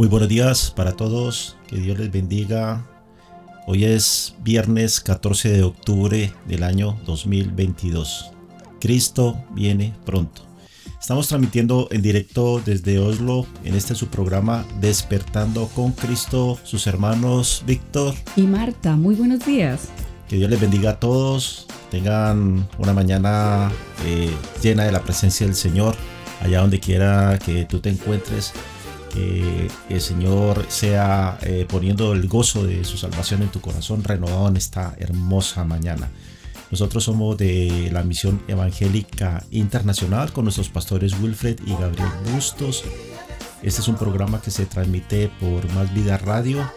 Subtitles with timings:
[0.00, 2.86] Muy buenos días para todos, que Dios les bendiga.
[3.66, 8.32] Hoy es viernes 14 de octubre del año 2022.
[8.80, 10.40] Cristo viene pronto.
[10.98, 17.62] Estamos transmitiendo en directo desde Oslo en este su programa Despertando con Cristo, sus hermanos
[17.66, 18.14] Víctor.
[18.36, 19.88] Y Marta, muy buenos días.
[20.30, 21.66] Que Dios les bendiga a todos.
[21.90, 23.70] Tengan una mañana
[24.06, 25.94] eh, llena de la presencia del Señor,
[26.40, 28.54] allá donde quiera que tú te encuentres.
[29.12, 34.48] Que el Señor sea eh, poniendo el gozo de su salvación en tu corazón renovado
[34.48, 36.10] en esta hermosa mañana.
[36.70, 42.84] Nosotros somos de la Misión Evangélica Internacional con nuestros pastores Wilfred y Gabriel Bustos.
[43.62, 46.70] Este es un programa que se transmite por Más Vida Radio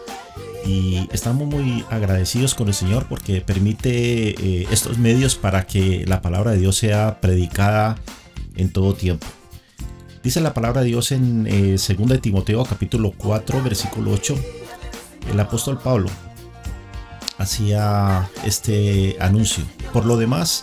[0.66, 6.22] y estamos muy agradecidos con el Señor porque permite eh, estos medios para que la
[6.22, 7.96] palabra de Dios sea predicada
[8.56, 9.26] en todo tiempo.
[10.24, 14.34] Dice la palabra de Dios en eh, 2 de Timoteo capítulo 4 versículo 8.
[15.30, 16.08] El apóstol Pablo
[17.36, 19.64] hacía este anuncio.
[19.92, 20.62] Por lo demás,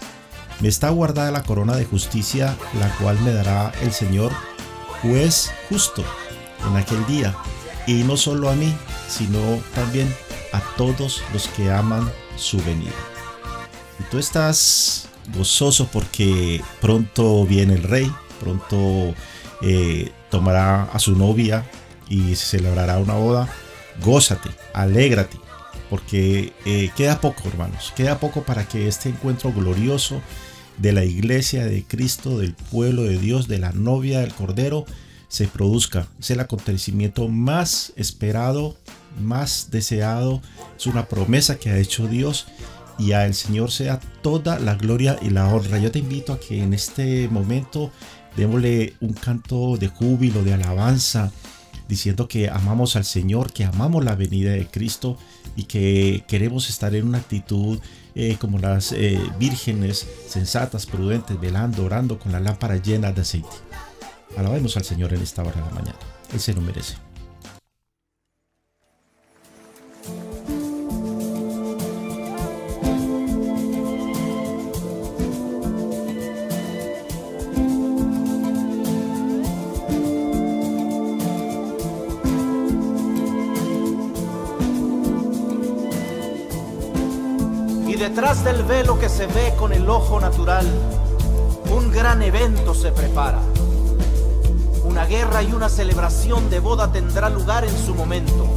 [0.62, 4.32] me está guardada la corona de justicia, la cual me dará el Señor,
[5.04, 6.04] juez justo,
[6.68, 7.36] en aquel día.
[7.86, 8.74] Y no solo a mí,
[9.08, 9.40] sino
[9.76, 10.12] también
[10.54, 12.90] a todos los que aman su venida.
[14.00, 19.14] Y tú estás gozoso porque pronto viene el rey, pronto
[19.62, 21.66] eh, tomará a su novia
[22.10, 23.48] y se celebrará una boda.
[24.04, 25.38] Gózate, alégrate,
[25.90, 30.22] porque eh, queda poco, hermanos, queda poco para que este encuentro glorioso
[30.78, 34.86] de la iglesia de Cristo, del pueblo de Dios, de la novia del Cordero,
[35.28, 36.08] se produzca.
[36.20, 38.76] Es el acontecimiento más esperado,
[39.22, 40.42] más deseado,
[40.78, 42.48] es una promesa que ha hecho Dios
[42.98, 45.80] y al Señor sea toda la gloria y la honra.
[45.80, 47.92] Yo te invito a que en este momento
[48.36, 51.32] démosle un canto de júbilo, de alabanza,
[51.88, 55.18] diciendo que amamos al Señor, que amamos la venida de Cristo
[55.56, 57.80] y que queremos estar en una actitud
[58.16, 63.50] eh, como las eh, vírgenes sensatas, prudentes, velando, orando con la lámpara llena de aceite.
[64.38, 66.00] Alabemos al Señor en esta hora de la mañana.
[66.34, 67.11] Él se lo merece.
[88.02, 90.66] Detrás del velo que se ve con el ojo natural,
[91.70, 93.38] un gran evento se prepara.
[94.84, 98.48] Una guerra y una celebración de boda tendrá lugar en su momento.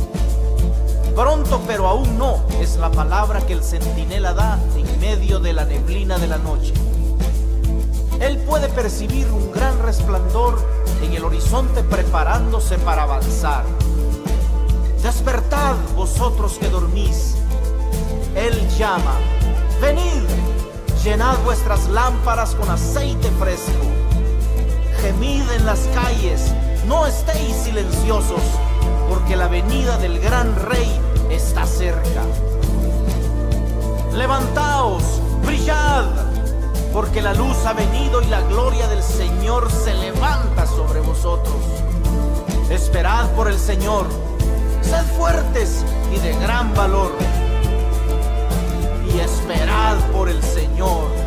[1.15, 5.67] Pronto, pero aún no, es la palabra que el centinela da en medio de la
[5.67, 6.73] neblina de la noche.
[8.21, 10.59] Él puede percibir un gran resplandor
[11.03, 13.67] en el horizonte preparándose para avanzar.
[15.03, 17.37] Despertad vosotros que dormís.
[18.37, 19.15] Él llama
[19.81, 20.25] Venid,
[21.05, 23.85] llenad vuestras lámparas con aceite fresco.
[25.01, 26.53] Gemid en las calles,
[26.87, 28.43] no estéis silenciosos,
[29.09, 31.01] porque la venida del gran rey
[31.31, 32.23] está cerca.
[34.13, 35.05] Levantaos,
[35.45, 36.07] brillad,
[36.93, 41.55] porque la luz ha venido y la gloria del Señor se levanta sobre vosotros.
[42.69, 44.07] Esperad por el Señor,
[44.83, 47.13] sed fuertes y de gran valor
[49.15, 51.24] y esperad por el Señor.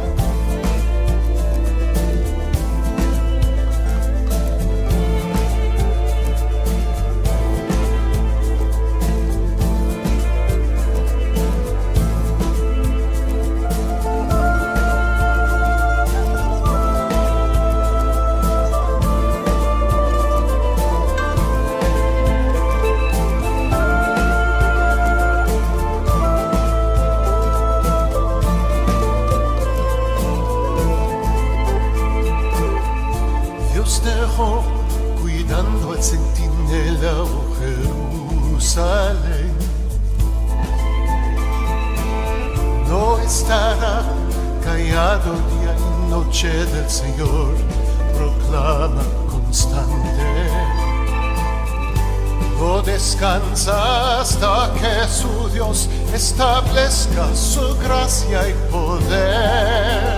[56.17, 60.17] Establezca su gracia y poder.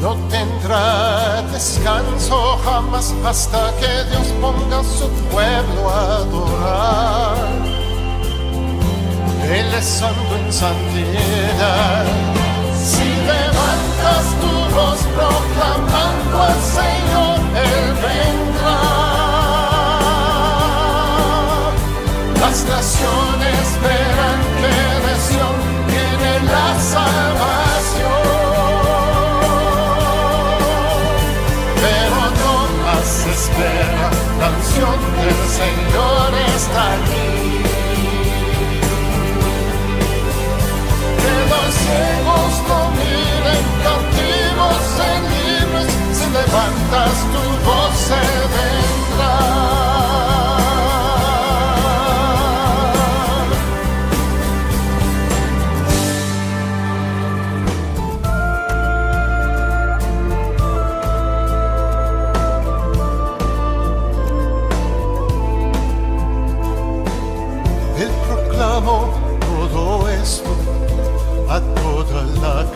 [0.00, 7.36] No tendrá descanso jamás hasta que Dios ponga a su pueblo a adorar.
[9.58, 12.04] Él es santo en santidad.
[12.90, 18.41] Si levantas tu voz proclamando al Señor, Él vendrá.
[22.42, 25.56] Las naciones verán que de Sion
[25.86, 28.22] viene la salvación.
[31.82, 34.06] Pero no más espera,
[34.40, 37.30] la unción del Señor está aquí.
[41.22, 48.22] Que los ciegos no miren, cautivos en libres, si levantas tu voz se
[48.52, 48.81] vendrá.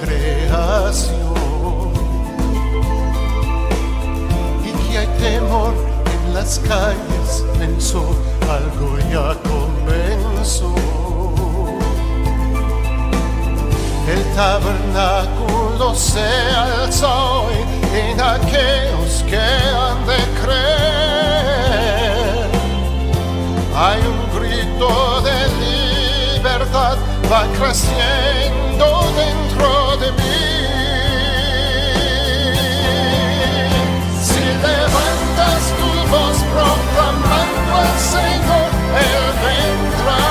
[0.06, 1.16] Creación.
[4.64, 5.74] Y que hay temor
[6.14, 8.04] en las calles, pensó,
[8.42, 10.74] algo ya comenzó.
[14.08, 16.20] El tabernáculo se
[16.54, 17.56] alza hoy
[17.92, 21.26] en aquellos que han de creer.
[23.74, 25.36] Hay un grito de
[26.38, 26.96] libertad,
[27.30, 30.38] va creciendo dentro de mí.
[34.22, 38.68] Si levantas tu voz proclamando al Señor,
[39.06, 40.24] Él vendrá.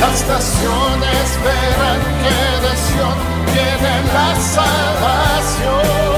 [0.00, 6.09] Las naciones verán que de Sion viene la salvación.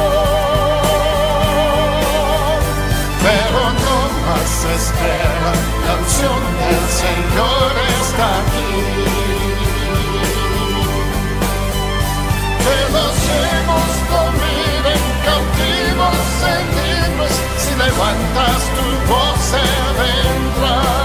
[4.64, 8.72] La unción del Señor está aquí.
[12.62, 16.18] Que los ciegos dominen cautivos
[16.54, 19.64] en libros, si levantas tu voz se
[20.00, 21.01] vendrá.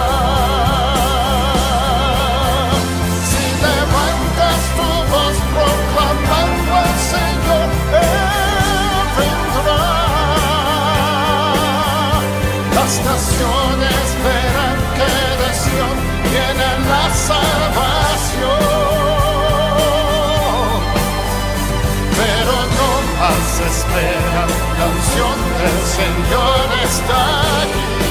[12.88, 18.64] Las naciones verán que de Sion viene la salvación.
[22.16, 24.44] Pero no más espera,
[24.80, 24.88] la
[25.60, 27.22] del Señor está
[27.64, 28.07] aquí.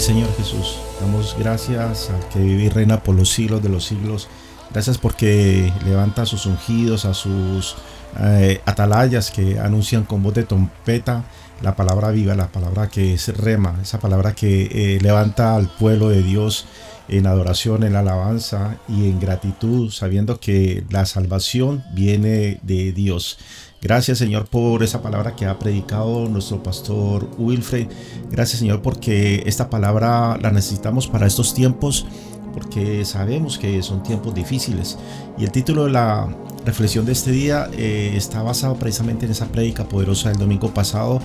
[0.00, 0.78] Señor Jesús.
[0.98, 4.28] Damos gracias al que vive y reina por los siglos de los siglos.
[4.72, 7.76] Gracias porque levanta a sus ungidos, a sus
[8.18, 11.24] eh, atalayas que anuncian con voz de trompeta
[11.60, 16.08] la palabra viva, la palabra que es rema, esa palabra que eh, levanta al pueblo
[16.08, 16.64] de Dios
[17.08, 23.38] en adoración, en alabanza y en gratitud, sabiendo que la salvación viene de Dios.
[23.82, 27.88] Gracias Señor por esa palabra que ha predicado nuestro pastor Wilfred.
[28.30, 32.06] Gracias Señor porque esta palabra la necesitamos para estos tiempos
[32.52, 34.98] porque sabemos que son tiempos difíciles.
[35.38, 36.28] Y el título de la
[36.66, 41.20] reflexión de este día eh, está basado precisamente en esa prédica poderosa del domingo pasado.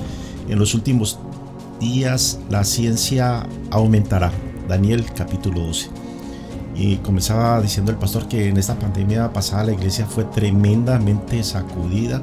[0.48, 1.20] En los últimos
[1.82, 4.32] días la ciencia aumentará.
[4.70, 6.05] Daniel capítulo 12.
[6.76, 12.22] Y comenzaba diciendo el pastor que en esta pandemia pasada la iglesia fue tremendamente sacudida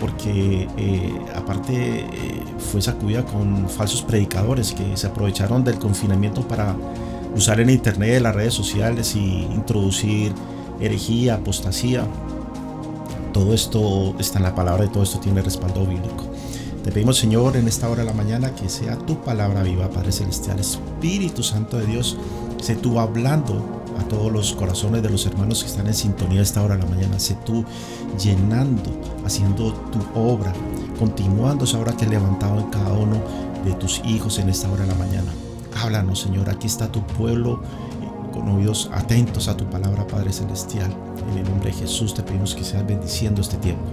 [0.00, 2.06] porque eh, aparte eh,
[2.58, 6.74] fue sacudida con falsos predicadores que se aprovecharon del confinamiento para
[7.36, 10.32] usar el internet, las redes sociales y introducir
[10.80, 12.06] herejía, apostasía.
[13.32, 16.24] Todo esto está en la palabra y todo esto tiene respaldo bíblico.
[16.82, 20.12] Te pedimos, Señor, en esta hora de la mañana que sea tu palabra viva, Padre
[20.12, 22.16] Celestial, Espíritu Santo de Dios,
[22.62, 23.64] sé tú hablando
[23.98, 26.82] a todos los corazones de los hermanos que están en sintonía a esta hora de
[26.82, 27.18] la mañana.
[27.18, 27.64] Sé tú
[28.22, 28.90] llenando,
[29.24, 30.52] haciendo tu obra,
[30.98, 33.20] continuando esa obra que has levantado en cada uno
[33.64, 35.30] de tus hijos en esta hora de la mañana.
[35.82, 36.48] Háblanos, Señor.
[36.50, 37.60] Aquí está tu pueblo
[38.02, 40.92] eh, con oídos atentos a tu palabra, Padre Celestial.
[41.30, 43.84] En el nombre de Jesús te pedimos que seas bendiciendo este tiempo.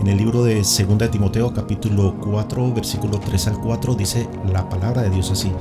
[0.00, 4.68] En el libro de 2 de Timoteo capítulo 4 versículo 3 al 4 dice la
[4.68, 5.52] palabra de Dios así.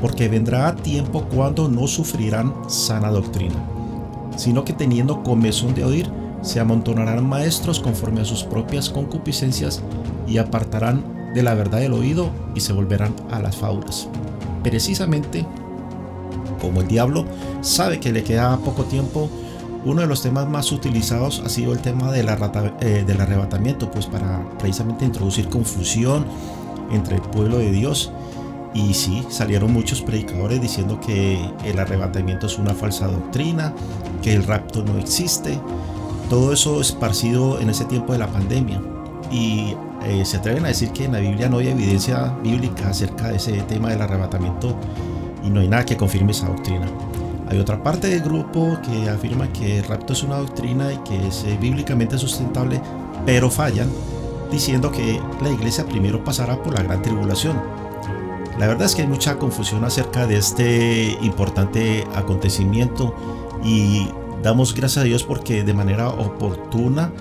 [0.00, 3.56] Porque vendrá tiempo cuando no sufrirán sana doctrina,
[4.36, 6.10] sino que teniendo comezón de oír,
[6.42, 9.82] se amontonarán maestros conforme a sus propias concupiscencias
[10.26, 14.08] y apartarán de la verdad el oído y se volverán a las fábulas.
[14.62, 15.46] Precisamente
[16.60, 17.24] como el diablo
[17.60, 19.28] sabe que le queda poco tiempo,
[19.84, 22.28] uno de los temas más utilizados ha sido el tema del,
[22.80, 26.26] eh, del arrebatamiento, pues para precisamente introducir confusión
[26.90, 28.10] entre el pueblo de Dios.
[28.74, 33.72] Y sí, salieron muchos predicadores diciendo que el arrebatamiento es una falsa doctrina,
[34.22, 35.58] que el rapto no existe.
[36.28, 38.82] Todo eso esparcido en ese tiempo de la pandemia.
[39.30, 43.28] Y eh, se atreven a decir que en la Biblia no hay evidencia bíblica acerca
[43.28, 44.76] de ese tema del arrebatamiento
[45.44, 46.86] y no hay nada que confirme esa doctrina.
[47.48, 51.28] Hay otra parte del grupo que afirma que el rapto es una doctrina y que
[51.28, 52.80] es eh, bíblicamente sustentable,
[53.24, 53.88] pero fallan
[54.50, 57.60] diciendo que la iglesia primero pasará por la gran tribulación.
[58.58, 63.14] La verdad es que hay mucha confusión acerca de este importante acontecimiento
[63.62, 64.08] y
[64.42, 67.12] damos gracias a Dios porque de manera oportuna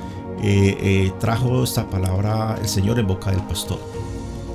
[0.42, 3.80] eh, eh, trajo esta palabra el Señor en boca del pastor.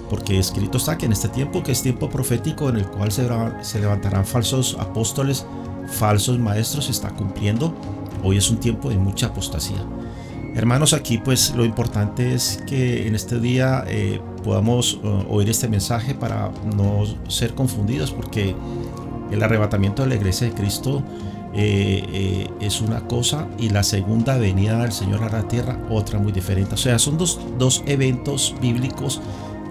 [0.08, 3.28] porque escrito está que en este tiempo, que es tiempo profético en el cual se,
[3.62, 5.46] se levantarán falsos apóstoles,
[5.86, 7.72] falsos maestros, se está cumpliendo.
[8.24, 9.78] Hoy es un tiempo de mucha apostasía.
[10.60, 15.68] Hermanos, aquí pues lo importante es que en este día eh, podamos uh, oír este
[15.68, 18.54] mensaje para no ser confundidos, porque
[19.30, 21.02] el arrebatamiento de la iglesia de Cristo
[21.54, 26.18] eh, eh, es una cosa y la segunda venida del Señor a la tierra otra
[26.18, 26.74] muy diferente.
[26.74, 29.22] O sea, son dos, dos eventos bíblicos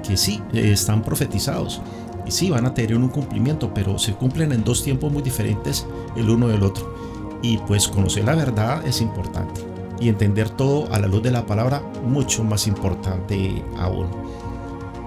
[0.08, 1.84] que sí están profetizados
[2.25, 5.86] y sí van a tener un cumplimiento, pero se cumplen en dos tiempos muy diferentes
[6.15, 6.96] el uno del otro.
[7.43, 9.69] Y pues conocer la verdad es importante
[10.00, 14.08] y entender todo a la luz de la palabra, mucho más importante aún.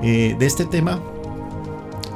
[0.02, 1.00] Eh, de este tema,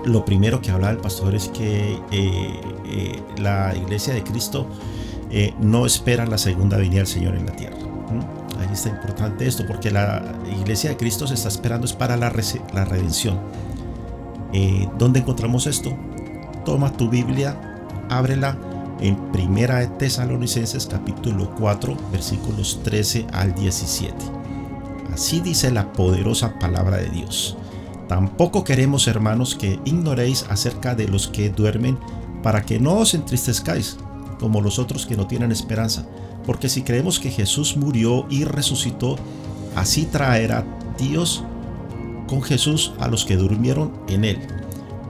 [0.04, 4.66] lo primero que habla el pastor es que eh, eh, la iglesia de Cristo
[5.60, 7.76] no espera la segunda venida del Señor en la tierra.
[8.58, 10.22] Ahí está importante esto, porque la
[10.58, 12.32] iglesia de Cristo se está esperando es para la,
[12.72, 13.38] la redención.
[14.98, 15.90] ¿Dónde encontramos esto?
[16.64, 17.56] Toma tu Biblia,
[18.08, 18.56] ábrela
[19.00, 24.14] en Primera de Tesalonicenses capítulo 4 versículos 13 al 17.
[25.12, 27.56] Así dice la poderosa palabra de Dios.
[28.08, 31.98] Tampoco queremos, hermanos, que ignoréis acerca de los que duermen,
[32.42, 33.96] para que no os entristezcáis,
[34.38, 36.06] como los otros que no tienen esperanza.
[36.44, 39.16] Porque si creemos que Jesús murió y resucitó,
[39.74, 40.64] así traerá
[40.98, 41.42] Dios
[42.28, 44.38] con Jesús a los que durmieron en él.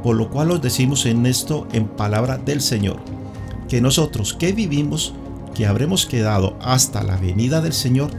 [0.02, 3.16] Por lo cual os decimos en esto en palabra del Señor
[3.68, 5.14] que nosotros que vivimos,
[5.54, 8.10] que habremos quedado hasta la venida del Señor,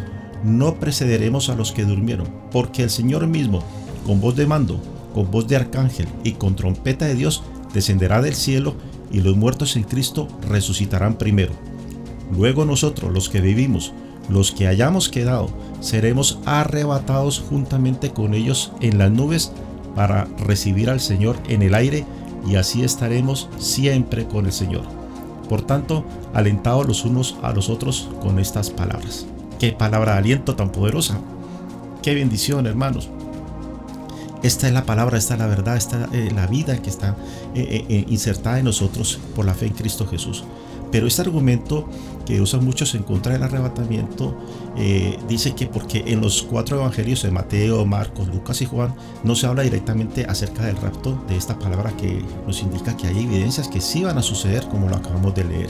[0.43, 3.63] no precederemos a los que durmieron, porque el Señor mismo,
[4.05, 4.81] con voz de mando,
[5.13, 8.75] con voz de arcángel y con trompeta de Dios, descenderá del cielo
[9.11, 11.53] y los muertos en Cristo resucitarán primero.
[12.35, 13.93] Luego nosotros, los que vivimos,
[14.29, 19.51] los que hayamos quedado, seremos arrebatados juntamente con ellos en las nubes
[19.95, 22.05] para recibir al Señor en el aire
[22.47, 24.96] y así estaremos siempre con el Señor.
[25.49, 29.25] Por tanto, alentados los unos a los otros con estas palabras.
[29.59, 31.19] Qué palabra de aliento tan poderosa.
[32.01, 33.09] Qué bendición, hermanos.
[34.43, 37.15] Esta es la palabra, esta es la verdad, esta es eh, la vida que está
[37.55, 40.43] eh, eh, insertada en nosotros por la fe en Cristo Jesús.
[40.91, 41.89] Pero este argumento
[42.25, 44.37] que usan muchos en contra del arrebatamiento
[44.77, 49.35] eh, dice que porque en los cuatro evangelios de Mateo, Marcos, Lucas y Juan no
[49.35, 53.67] se habla directamente acerca del rapto de esta palabra que nos indica que hay evidencias
[53.67, 55.69] que sí van a suceder como lo acabamos de leer.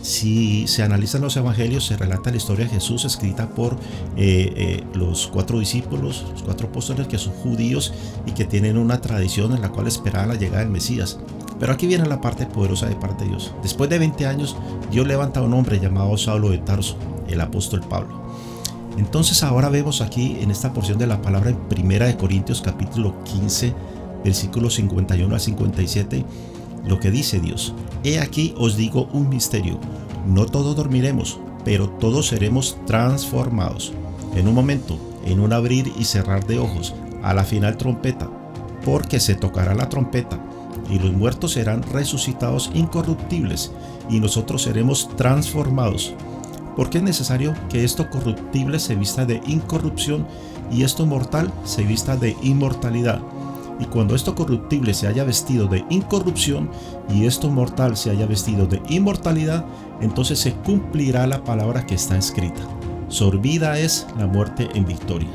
[0.00, 3.74] Si se analizan los evangelios, se relata la historia de Jesús escrita por
[4.16, 7.92] eh, eh, los cuatro discípulos, los cuatro apóstoles que son judíos
[8.24, 11.18] y que tienen una tradición en la cual esperaban la llegada del Mesías.
[11.58, 13.52] Pero aquí viene la parte poderosa de parte de Dios.
[13.62, 14.56] Después de 20 años,
[14.90, 16.96] Dios levanta a un hombre llamado Saulo de Tarso,
[17.28, 18.22] el apóstol Pablo.
[18.96, 23.14] Entonces ahora vemos aquí en esta porción de la palabra en Primera de Corintios capítulo
[23.24, 23.72] 15,
[24.24, 26.24] versículos 51 a 57,
[26.84, 27.74] lo que dice Dios.
[28.04, 29.78] He aquí os digo un misterio.
[30.26, 33.92] No todos dormiremos, pero todos seremos transformados.
[34.34, 38.28] En un momento, en un abrir y cerrar de ojos, a la final trompeta,
[38.84, 40.40] porque se tocará la trompeta
[40.90, 43.72] y los muertos serán resucitados incorruptibles,
[44.08, 46.14] y nosotros seremos transformados.
[46.76, 50.26] Porque es necesario que esto corruptible se vista de incorrupción
[50.70, 53.20] y esto mortal se vista de inmortalidad.
[53.80, 56.70] Y cuando esto corruptible se haya vestido de incorrupción
[57.12, 59.64] y esto mortal se haya vestido de inmortalidad,
[60.00, 62.62] entonces se cumplirá la palabra que está escrita.
[63.08, 65.30] Sorbida es la muerte en victoria.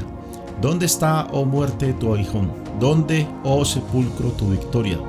[0.61, 2.51] ¿Dónde está, oh muerte, tu aguijón?
[2.79, 4.99] ¿Dónde, oh sepulcro, tu victoria?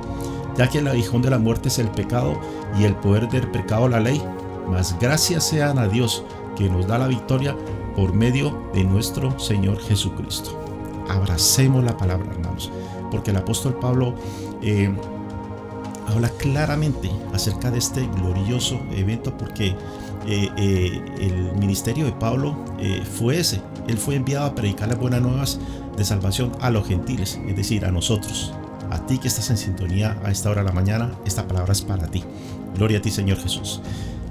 [0.57, 2.39] Ya que el aguijón de la muerte es el pecado
[2.79, 4.21] y el poder del pecado la ley.
[4.69, 6.23] Mas gracias sean a Dios
[6.55, 7.55] que nos da la victoria
[7.95, 10.59] por medio de nuestro Señor Jesucristo.
[11.09, 12.71] Abracemos la palabra, hermanos,
[13.11, 14.15] porque el apóstol Pablo
[14.61, 14.93] eh,
[16.07, 19.75] habla claramente acerca de este glorioso evento, porque
[20.27, 22.55] eh, eh, el ministerio de Pablo
[23.17, 23.61] fue ese.
[23.87, 25.59] Él fue enviado a predicar las buenas nuevas
[25.95, 28.51] de salvación a los gentiles, es decir, a nosotros,
[28.91, 31.81] a ti que estás en sintonía a esta hora de la mañana, esta palabra es
[31.81, 32.23] para ti.
[32.75, 33.81] Gloria a ti, Señor Jesús.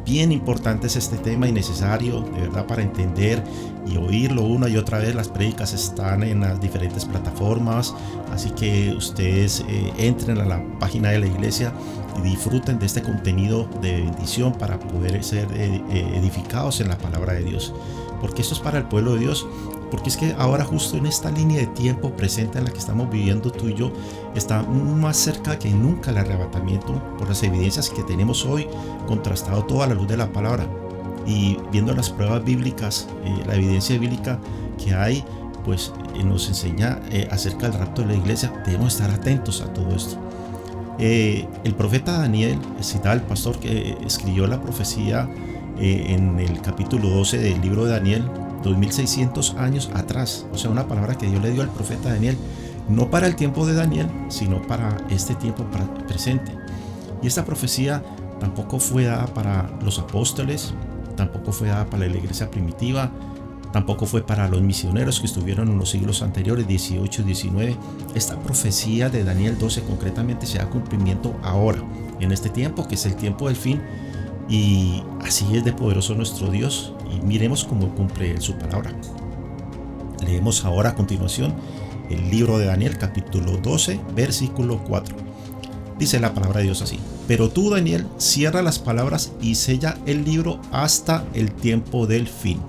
[0.05, 3.43] Bien importante es este tema y necesario, de verdad, para entender
[3.87, 5.15] y oírlo una y otra vez.
[5.15, 7.95] Las prédicas están en las diferentes plataformas,
[8.31, 11.73] así que ustedes eh, entren a la página de la iglesia
[12.19, 16.99] y disfruten de este contenido de bendición para poder ser eh, eh, edificados en la
[16.99, 17.73] palabra de Dios.
[18.21, 19.47] Porque esto es para el pueblo de Dios
[19.95, 23.09] porque es que ahora justo en esta línea de tiempo presente en la que estamos
[23.09, 23.93] viviendo tú y yo,
[24.35, 28.67] está más cerca que nunca el arrebatamiento por las evidencias que tenemos hoy,
[29.07, 30.67] contrastado toda la luz de la palabra.
[31.29, 34.41] Y viendo las pruebas bíblicas, eh, la evidencia bíblica
[34.85, 35.25] que hay,
[35.65, 38.53] pues eh, nos enseña eh, acerca del rapto de la iglesia.
[38.67, 40.19] Debemos estar atentos a todo esto.
[40.99, 45.31] Eh, el profeta Daniel, citaba el pastor que escribió la profecía
[45.79, 48.25] en el capítulo 12 del libro de Daniel,
[48.65, 50.47] 2600 años atrás.
[50.53, 52.37] O sea, una palabra que Dios le dio al profeta Daniel,
[52.89, 55.65] no para el tiempo de Daniel, sino para este tiempo
[56.09, 56.53] presente.
[57.23, 58.03] Y esta profecía
[58.41, 60.75] tampoco fue dada para los apóstoles,
[61.17, 63.11] tampoco fue dada para la iglesia primitiva,
[63.73, 67.77] tampoco fue para los misioneros que estuvieron en los siglos anteriores, 18 y 19.
[68.15, 71.83] Esta profecía de Daniel 12 concretamente se da cumplimiento ahora,
[72.21, 73.81] en este tiempo, que es el tiempo del fin.
[74.49, 76.94] Y así es de poderoso nuestro Dios.
[77.23, 78.93] Miremos cómo cumple su palabra.
[80.25, 81.55] Leemos ahora a continuación
[82.11, 85.17] el libro de Daniel capítulo 12, versículo 4.
[85.99, 86.99] Dice la palabra de Dios así.
[87.29, 92.61] Pero tú, Daniel, cierra las palabras y sella el libro hasta el tiempo del fin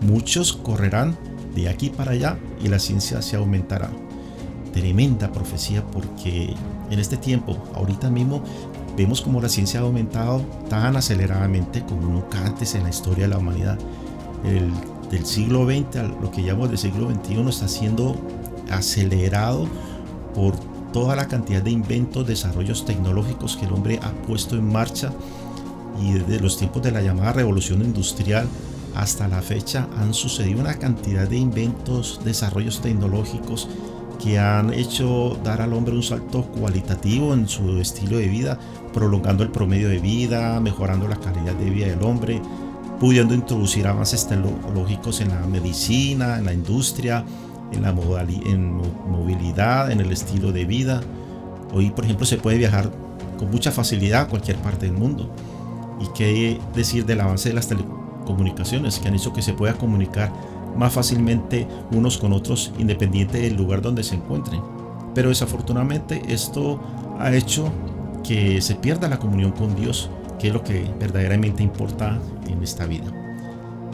[0.00, 1.16] Muchos correrán
[1.54, 3.90] de aquí para allá y la ciencia se aumentará.
[4.72, 6.54] Tremenda profecía porque
[6.90, 8.42] en este tiempo, ahorita mismo,
[9.00, 13.28] vemos como la ciencia ha aumentado tan aceleradamente como nunca antes en la historia de
[13.28, 13.78] la humanidad.
[14.44, 14.70] El,
[15.10, 18.14] del siglo XX a lo que llamamos del siglo XXI está siendo
[18.70, 19.66] acelerado
[20.34, 20.54] por
[20.92, 25.12] toda la cantidad de inventos, desarrollos tecnológicos que el hombre ha puesto en marcha
[25.98, 28.48] y desde los tiempos de la llamada revolución industrial
[28.94, 33.66] hasta la fecha han sucedido una cantidad de inventos, desarrollos tecnológicos
[34.22, 38.58] que han hecho dar al hombre un salto cualitativo en su estilo de vida,
[38.92, 42.40] prolongando el promedio de vida, mejorando la calidad de vida del hombre,
[42.98, 47.24] pudiendo introducir avances tecnológicos en la medicina, en la industria,
[47.72, 51.00] en la movilidad, en el estilo de vida.
[51.72, 52.90] Hoy, por ejemplo, se puede viajar
[53.38, 55.30] con mucha facilidad a cualquier parte del mundo.
[56.00, 58.00] ¿Y qué decir del avance de las telecomunicaciones?
[58.30, 60.32] comunicaciones que han hecho que se pueda comunicar
[60.76, 64.60] más fácilmente unos con otros independiente del lugar donde se encuentren.
[65.14, 66.80] Pero desafortunadamente esto
[67.18, 67.70] ha hecho
[68.22, 72.86] que se pierda la comunión con Dios, que es lo que verdaderamente importa en esta
[72.86, 73.12] vida.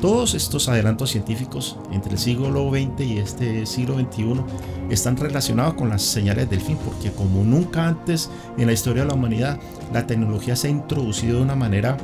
[0.01, 4.43] Todos estos adelantos científicos entre el siglo XX y este siglo XXI
[4.91, 9.09] están relacionados con las señales del fin, porque como nunca antes en la historia de
[9.09, 9.59] la humanidad,
[9.95, 11.97] la tecnología se ha introducido de una manera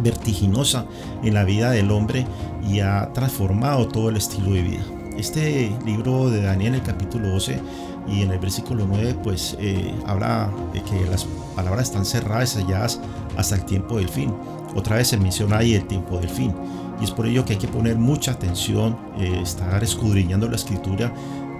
[0.00, 0.86] vertiginosa
[1.22, 2.26] en la vida del hombre
[2.68, 4.84] y ha transformado todo el estilo de vida.
[5.16, 7.60] Este libro de Daniel, el capítulo 12
[8.08, 13.00] y en el versículo 9, pues eh, habla de que las palabras están cerradas, selladas
[13.36, 14.32] hasta el tiempo del fin.
[14.74, 16.54] Otra vez se menciona ahí el tiempo del fin.
[17.00, 21.12] Y es por ello que hay que poner mucha atención, eh, estar escudriñando la escritura,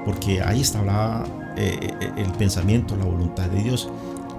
[0.04, 1.24] porque ahí está hablada,
[1.56, 3.88] eh, el pensamiento, la voluntad de Dios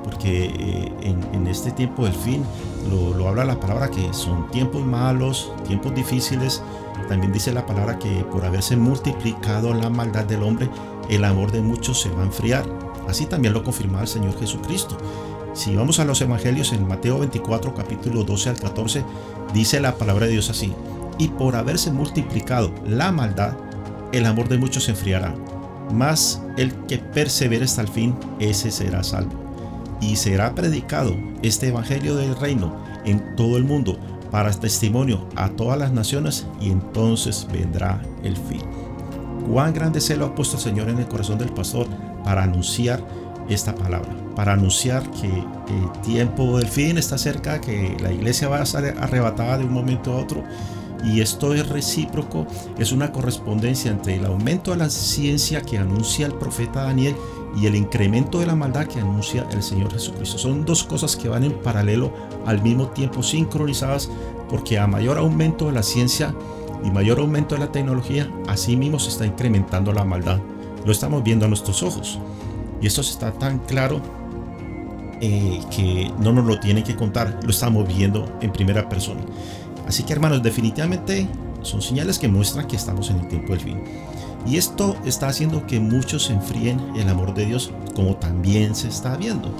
[0.04, 2.44] porque eh, en, este tiempo del fin
[2.89, 6.62] lo, habla la palabra que son tiempos malos, tiempos difíciles.
[7.08, 10.70] También dice la palabra que por haberse multiplicado la maldad del hombre,
[11.10, 12.66] el amor de muchos se va a enfriar.
[13.08, 14.98] Así también lo confirma el Señor Jesucristo.
[15.54, 19.04] Si vamos a los evangelios en Mateo 24, capítulo 12 al 14,
[19.54, 20.74] dice la palabra de Dios así,
[21.20, 23.54] y por haberse multiplicado la maldad,
[24.12, 25.36] el amor de muchos se enfriará.
[25.92, 29.42] Mas el que persevere hasta el fin, ese será salvo
[30.10, 33.98] y será predicado este Evangelio del Reino en todo el mundo
[34.32, 38.62] para testimonio a todas las naciones y entonces vendrá el fin.
[39.48, 41.88] Cuán grande celo ha puesto el Señor en el corazón del pastor
[42.24, 43.06] para anunciar
[43.50, 48.62] esta palabra, para anunciar que el tiempo del fin está cerca, que la iglesia va
[48.62, 50.44] a ser arrebatada de un momento a otro.
[51.04, 52.48] Y esto es recíproco,
[52.80, 57.16] es una correspondencia entre el aumento de la ciencia que anuncia el profeta Daniel
[57.56, 60.38] y el incremento de la maldad que anuncia el Señor Jesucristo.
[60.38, 62.12] Son dos cosas que van en paralelo
[62.46, 64.10] al mismo tiempo, sincronizadas,
[64.50, 66.34] porque a mayor aumento de la ciencia
[66.84, 70.39] y mayor aumento de la tecnología, así mismo se está incrementando la maldad.
[70.86, 72.20] Lo estamos viendo a nuestros ojos.
[72.82, 74.02] Y esto está tan claro
[75.22, 79.22] eh, que no nos lo tienen que contar, lo estamos viendo en primera persona.
[79.88, 81.28] Así que hermanos, definitivamente
[81.62, 83.82] son señales que muestran que estamos en el tiempo del fin.
[84.45, 88.88] Y esto está haciendo que muchos se enfríen el amor de Dios, como también se
[88.88, 89.53] está viendo.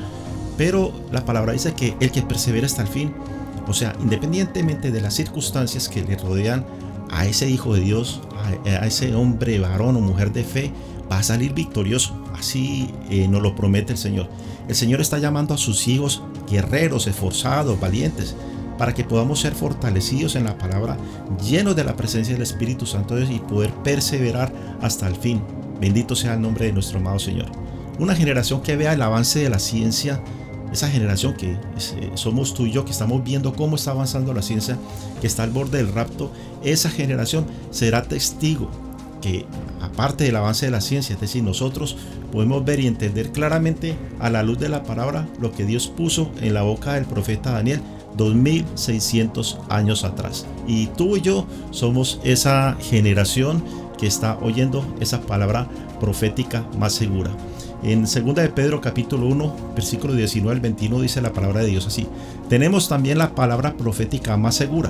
[0.58, 3.14] Pero la palabra dice que el que persevera hasta el fin,
[3.68, 6.66] o sea, independientemente de las circunstancias que le rodean
[7.10, 8.22] a ese hijo de Dios,
[8.66, 10.72] a, ese hombre, varón o mujer de fe,
[11.12, 12.16] va a salir victorioso.
[12.34, 14.28] Así eh, nos lo promete el Señor.
[14.68, 18.36] El Señor está llamando a sus hijos guerreros, esforzados, valientes,
[18.78, 20.98] para que podamos ser fortalecidos en la palabra,
[21.44, 25.42] llenos de la presencia del Espíritu Santo y poder perseverar hasta el fin.
[25.80, 27.48] Bendito sea el nombre de nuestro amado Señor.
[28.00, 30.22] Una generación que vea el avance de la ciencia,
[30.72, 34.42] esa generación que eh, somos tú y yo, que estamos viendo cómo está avanzando la
[34.42, 34.78] ciencia,
[35.22, 36.32] que está al borde del rapto,
[36.64, 38.70] esa generación será testigo
[39.24, 39.46] porque
[39.80, 41.96] aparte del avance de la ciencia, es decir, nosotros
[42.34, 46.30] podemos ver y entender claramente a la luz de la palabra lo que Dios puso
[46.42, 47.80] en la boca del profeta Daniel
[48.18, 50.46] 2600 años atrás.
[50.68, 53.64] Y tú y yo somos esa generación
[53.98, 55.68] que está oyendo esa palabra
[56.00, 57.32] profética más segura.
[57.84, 61.86] En 2 de Pedro capítulo 1, versículo 19 al 21 dice la palabra de Dios
[61.86, 62.08] así.
[62.50, 64.90] Tenemos también la palabra profética más segura,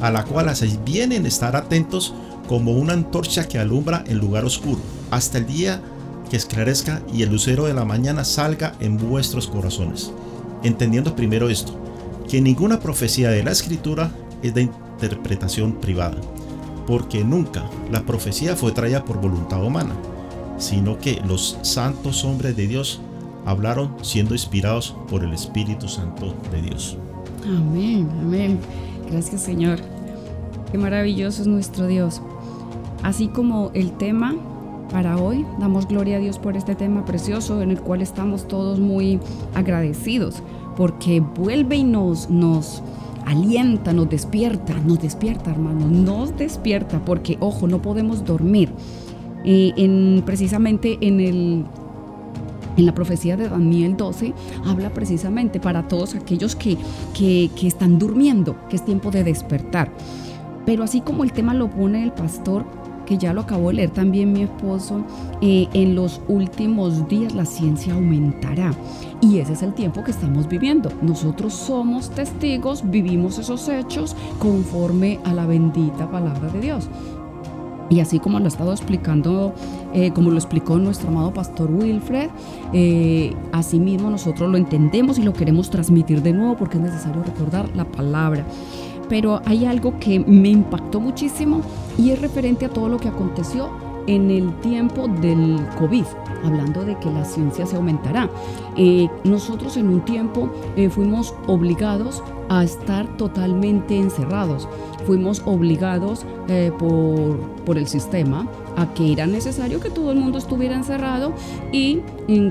[0.00, 2.14] a la cual hacéis bien en estar atentos
[2.48, 5.82] como una antorcha que alumbra en lugar oscuro, hasta el día
[6.30, 10.12] que esclarezca y el lucero de la mañana salga en vuestros corazones.
[10.62, 11.74] Entendiendo primero esto,
[12.28, 14.10] que ninguna profecía de la escritura
[14.42, 16.20] es de interpretación privada,
[16.86, 19.94] porque nunca la profecía fue traída por voluntad humana
[20.58, 23.00] sino que los santos hombres de Dios
[23.46, 26.98] hablaron siendo inspirados por el Espíritu Santo de Dios.
[27.44, 28.58] Amén, amén.
[29.10, 29.78] Gracias Señor.
[30.70, 32.20] Qué maravilloso es nuestro Dios.
[33.02, 34.34] Así como el tema
[34.90, 38.80] para hoy, damos gloria a Dios por este tema precioso en el cual estamos todos
[38.80, 39.20] muy
[39.54, 40.42] agradecidos,
[40.78, 42.84] porque vuelve y nos, nos
[43.26, 48.70] alienta, nos despierta, nos despierta hermanos, nos despierta, porque ojo, no podemos dormir
[49.44, 51.64] en, precisamente en el
[52.76, 54.32] en la profecía de Daniel 12
[54.64, 56.78] habla precisamente para todos aquellos que,
[57.12, 59.90] que, están durmiendo, que es tiempo de despertar.
[60.64, 62.64] Pero así como el tema lo pone el pastor,
[63.08, 65.02] que ya lo acabó de leer también mi esposo,
[65.40, 68.74] eh, en los últimos días la ciencia aumentará.
[69.22, 70.92] Y ese es el tiempo que estamos viviendo.
[71.00, 76.90] Nosotros somos testigos, vivimos esos hechos conforme a la bendita palabra de Dios.
[77.88, 79.54] Y así como lo ha estado explicando,
[79.94, 82.28] eh, como lo explicó nuestro amado pastor Wilfred,
[82.74, 87.22] eh, así mismo nosotros lo entendemos y lo queremos transmitir de nuevo porque es necesario
[87.22, 88.44] recordar la palabra.
[89.08, 91.62] Pero hay algo que me impactó muchísimo
[91.96, 93.70] y es referente a todo lo que aconteció
[94.06, 96.04] en el tiempo del COVID,
[96.44, 98.30] hablando de que la ciencia se aumentará.
[98.76, 100.50] Eh, nosotros en un tiempo
[100.90, 104.66] fuimos obligados a estar totalmente encerrados
[105.08, 108.46] fuimos obligados eh, por, por, el sistema
[108.78, 111.34] a que era necesario que todo el mundo estuviera encerrado
[111.72, 112.00] y,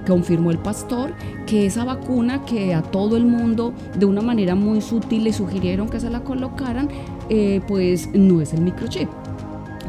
[0.06, 1.14] confirmó el pastor
[1.46, 5.88] que esa vacuna que a todo el mundo de una manera muy sutil le sugirieron
[5.88, 6.90] que se la colocaran,
[7.30, 9.10] eh, pues no es el microchip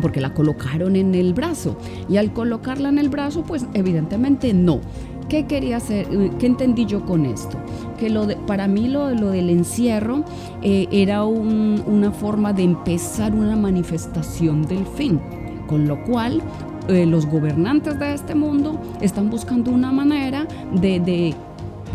[0.00, 1.76] porque la colocaron en el brazo
[2.08, 4.80] y al colocarla en el brazo pues evidentemente no
[5.28, 6.08] ¿Qué quería hacer?
[6.38, 7.58] ¿Qué entendí yo con esto?
[7.98, 10.24] Que lo de, para mí lo, lo del encierro
[10.62, 15.20] eh, era una forma de empezar una manifestación del fin,
[15.68, 16.42] con lo cual
[16.88, 21.34] eh, los gobernantes de este mundo están buscando una manera de, de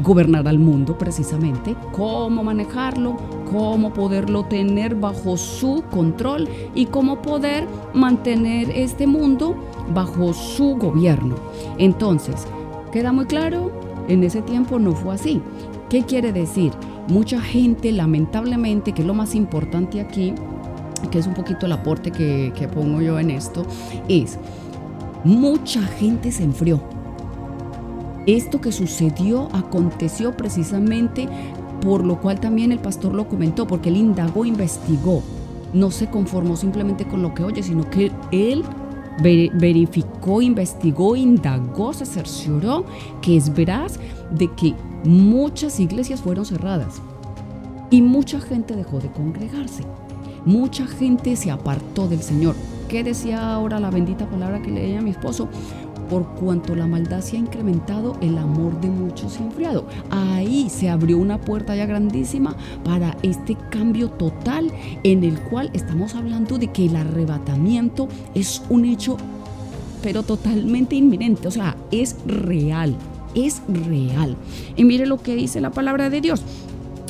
[0.01, 3.17] gobernar al mundo precisamente, cómo manejarlo,
[3.51, 9.55] cómo poderlo tener bajo su control y cómo poder mantener este mundo
[9.93, 11.35] bajo su gobierno.
[11.77, 12.47] Entonces,
[12.93, 13.71] ¿Queda muy claro?
[14.07, 15.41] En ese tiempo no fue así.
[15.89, 16.71] ¿Qué quiere decir?
[17.07, 20.35] Mucha gente, lamentablemente, que es lo más importante aquí,
[21.07, 23.65] que es un poquito el aporte que, pongo yo en esto,
[24.07, 24.37] es
[25.23, 26.81] mucha gente se enfrió.
[28.25, 31.27] Esto que sucedió aconteció precisamente
[31.81, 35.21] por lo cual también el pastor lo comentó, porque él indagó, investigó.
[35.73, 38.63] No se conformó simplemente con lo que oye, sino que él
[39.21, 42.85] verificó, investigó, indagó, se cercioró
[43.21, 43.99] que es veraz
[44.31, 47.01] de que muchas iglesias fueron cerradas
[47.89, 49.83] y mucha gente dejó de congregarse.
[50.45, 52.55] Mucha gente se apartó del Señor.
[52.87, 55.49] ¿Qué decía ahora la bendita palabra que leía mi esposo?
[56.09, 59.87] por cuanto la maldad se ha incrementado, el amor de muchos se ha enfriado.
[60.11, 64.71] Ahí se abrió una puerta ya grandísima para este cambio total
[65.03, 69.17] en el cual estamos hablando de que el arrebatamiento es un hecho,
[70.03, 72.95] pero totalmente inminente, o sea, es real,
[73.33, 74.35] es real.
[74.75, 76.43] Y mire lo que dice la palabra de Dios.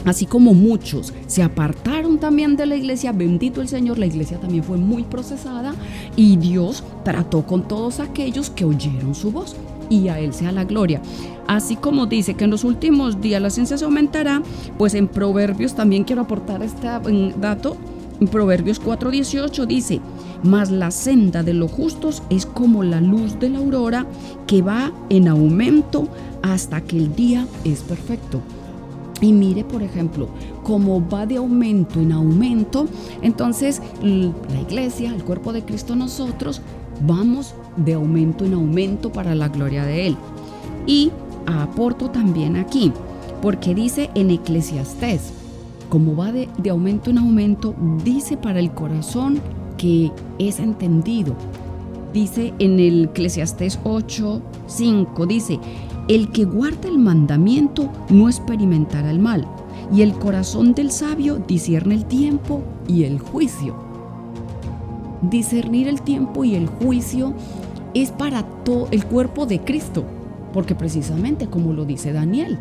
[0.05, 4.63] Así como muchos se apartaron también de la iglesia, bendito el Señor, la iglesia también
[4.63, 5.73] fue muy procesada
[6.15, 9.55] y Dios trató con todos aquellos que oyeron su voz
[9.89, 11.01] y a Él sea la gloria.
[11.47, 14.41] Así como dice que en los últimos días la ciencia se aumentará,
[14.77, 16.87] pues en Proverbios también quiero aportar este
[17.39, 17.77] dato.
[18.19, 19.99] En Proverbios 4:18 dice,
[20.43, 24.05] mas la senda de los justos es como la luz de la aurora
[24.47, 26.07] que va en aumento
[26.41, 28.41] hasta que el día es perfecto.
[29.21, 30.27] Y mire, por ejemplo,
[30.63, 32.87] cómo va de aumento en aumento,
[33.21, 36.61] entonces la iglesia, el cuerpo de Cristo, nosotros
[37.05, 40.17] vamos de aumento en aumento para la gloria de Él.
[40.87, 41.11] Y
[41.45, 42.91] aporto también aquí,
[43.41, 45.33] porque dice en Eclesiastés,
[45.89, 49.39] como va de, de aumento en aumento, dice para el corazón
[49.77, 51.35] que es entendido.
[52.13, 55.59] Dice en el Eclesiastés 8, 5, dice,
[56.07, 59.47] el que guarda el mandamiento no experimentará el mal,
[59.93, 63.75] y el corazón del sabio discierne el tiempo y el juicio.
[65.21, 67.33] Discernir el tiempo y el juicio
[67.93, 70.03] es para todo el cuerpo de Cristo,
[70.51, 72.59] porque precisamente como lo dice Daniel,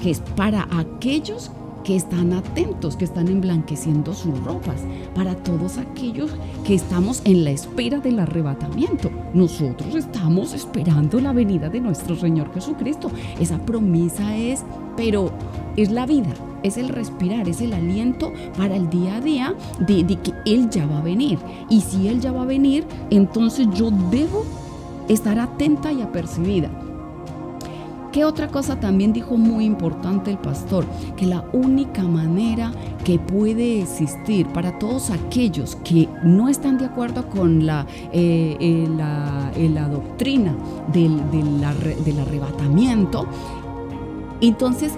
[0.00, 1.50] que es para aquellos
[1.84, 4.80] que están atentos, que están emblanqueciendo sus ropas,
[5.14, 6.30] para todos aquellos
[6.64, 9.10] que estamos en la espera del arrebatamiento.
[9.34, 13.10] Nosotros estamos esperando la venida de nuestro Señor Jesucristo.
[13.38, 14.64] Esa promesa es,
[14.96, 15.30] pero
[15.76, 20.04] es la vida, es el respirar, es el aliento para el día a día de,
[20.04, 21.38] de que Él ya va a venir.
[21.68, 24.44] Y si Él ya va a venir, entonces yo debo
[25.08, 26.70] estar atenta y apercibida.
[28.14, 30.86] ¿Qué otra cosa también dijo muy importante el pastor?
[31.16, 32.70] Que la única manera
[33.02, 38.86] que puede existir para todos aquellos que no están de acuerdo con la, eh, eh,
[39.56, 40.54] eh, doctrina
[40.92, 41.20] del,
[42.04, 43.26] del arrebatamiento,
[44.40, 44.92] entonces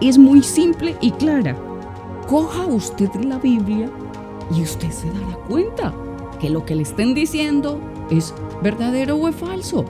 [0.00, 1.56] es muy simple y clara.
[2.28, 3.90] Coja usted la Biblia
[4.56, 5.92] y usted se dará cuenta
[6.38, 9.84] que lo que le estén diciendo es verdadero o es falso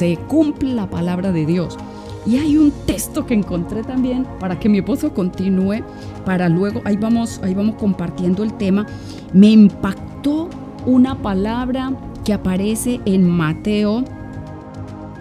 [0.00, 1.76] se cumple la palabra de Dios.
[2.24, 5.82] Y hay un texto que encontré también para que mi esposo continúe,
[6.24, 8.86] para luego, ahí vamos, ahí vamos compartiendo el tema.
[9.34, 10.48] Me impactó
[10.86, 11.92] una palabra
[12.24, 14.02] que aparece en Mateo,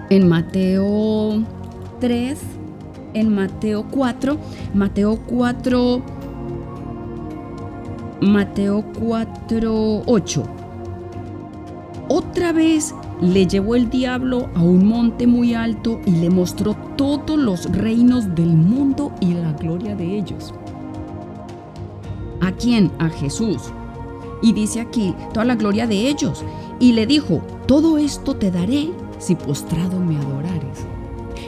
[0.09, 1.43] en Mateo
[1.99, 2.39] 3,
[3.15, 4.37] en Mateo 4,
[4.73, 6.01] Mateo 4,
[8.21, 10.43] Mateo 4, 8.
[12.07, 17.37] Otra vez le llevó el diablo a un monte muy alto y le mostró todos
[17.37, 20.53] los reinos del mundo y la gloria de ellos.
[22.41, 22.91] ¿A quién?
[22.99, 23.71] A Jesús.
[24.41, 26.45] Y dice aquí, toda la gloria de ellos.
[26.79, 30.88] Y le dijo, todo esto te daré si postrado me adorares.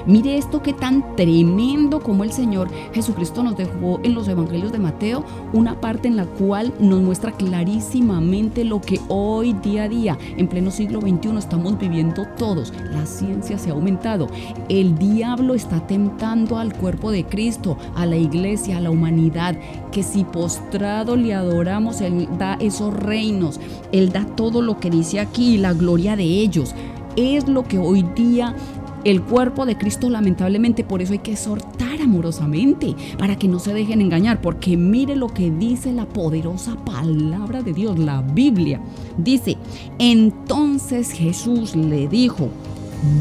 [0.05, 4.79] Mire esto que tan tremendo como el Señor Jesucristo nos dejó en los Evangelios de
[4.79, 10.17] Mateo, una parte en la cual nos muestra clarísimamente lo que hoy día a día,
[10.37, 12.73] en pleno siglo XXI, estamos viviendo todos.
[12.91, 14.27] La ciencia se ha aumentado.
[14.69, 19.57] El diablo está tentando al cuerpo de Cristo, a la iglesia, a la humanidad,
[19.91, 23.59] que si postrado le adoramos, Él da esos reinos,
[23.91, 26.73] Él da todo lo que dice aquí, la gloria de ellos
[27.15, 28.55] es lo que hoy día
[29.03, 33.73] el cuerpo de Cristo lamentablemente por eso hay que exhortar amorosamente para que no se
[33.73, 38.81] dejen engañar porque mire lo que dice la poderosa palabra de Dios, la Biblia.
[39.17, 39.57] Dice,
[39.99, 42.49] entonces Jesús le dijo,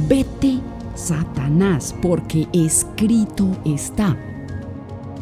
[0.09, 0.59] vete
[0.95, 4.17] Satanás porque escrito está.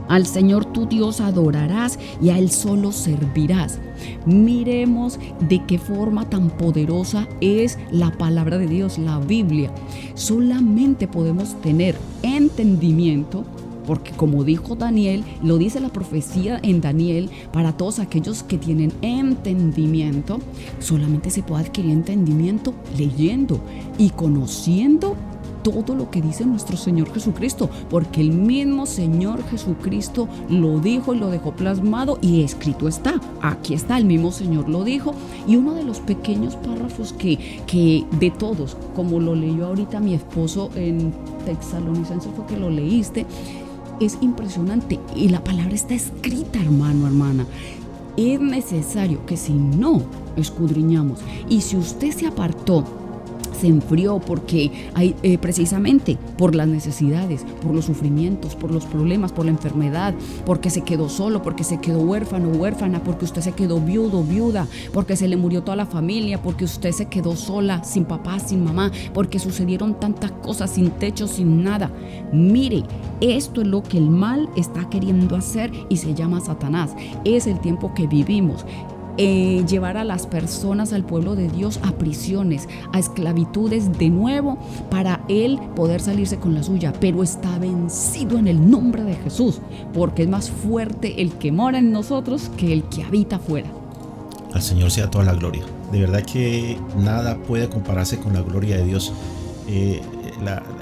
[0.08, 3.78] Al Señor tu Dios adorarás y a Él solo servirás.
[4.26, 9.72] Miremos de qué forma tan poderosa es la palabra de Dios, la Biblia.
[10.14, 13.44] Solamente podemos tener entendimiento
[13.88, 18.92] porque como dijo Daniel, lo dice la profecía en Daniel, para todos aquellos que tienen
[19.00, 20.40] entendimiento,
[20.78, 23.58] solamente se puede adquirir entendimiento leyendo
[23.96, 25.16] y conociendo
[25.70, 31.18] todo lo que dice nuestro Señor Jesucristo, porque el mismo Señor Jesucristo lo dijo y
[31.18, 33.20] lo dejó plasmado y escrito está.
[33.42, 35.14] Aquí está, el mismo Señor lo dijo.
[35.46, 40.14] Y uno de los pequeños párrafos que, que de todos, como lo leyó ahorita mi
[40.14, 41.12] esposo en
[41.44, 43.26] Texalonicenses fue que lo leíste,
[44.00, 44.98] es impresionante.
[45.14, 47.46] Y la palabra está escrita, hermano, hermana
[48.18, 50.02] es necesario que si no
[50.36, 52.84] escudriñamos y si usted se apartó
[53.58, 59.32] se enfrió porque hay eh, precisamente por las necesidades, por los sufrimientos, por los problemas,
[59.32, 60.14] por la enfermedad,
[60.46, 64.66] porque se quedó solo, porque se quedó huérfano, huérfana, porque usted se quedó viudo, viuda,
[64.92, 68.64] porque se le murió toda la familia, porque usted se quedó sola, sin papá, sin
[68.64, 71.90] mamá, porque sucedieron tantas cosas, sin techo, sin nada.
[72.32, 72.84] Mire,
[73.20, 76.94] esto es lo que el mal está queriendo hacer y se llama Satanás.
[77.24, 78.64] Es el tiempo que vivimos.
[79.20, 84.58] Eh, llevar a las personas, al pueblo de Dios, a prisiones, a esclavitudes de nuevo,
[84.90, 86.92] para Él poder salirse con la suya.
[87.00, 89.60] Pero está vencido en el nombre de Jesús,
[89.92, 93.68] porque es más fuerte el que mora en nosotros que el que habita afuera.
[94.54, 95.64] Al Señor sea toda la gloria.
[95.90, 99.12] De verdad que nada puede compararse con la gloria de Dios.
[99.68, 100.00] Eh,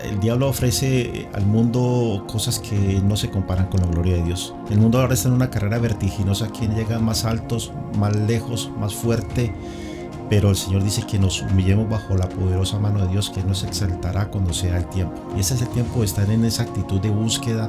[0.05, 4.55] el diablo ofrece al mundo cosas que no se comparan con la gloria de Dios.
[4.71, 6.49] El mundo ahora está en una carrera vertiginosa.
[6.49, 9.53] Quien llega más altos, más lejos, más fuerte.
[10.29, 13.63] pero el Señor dice que nos humillemos bajo la poderosa mano de Dios que nos
[13.63, 15.15] exaltará cuando sea el tiempo.
[15.37, 17.69] Y ese es el tiempo de estar en esa actitud de búsqueda,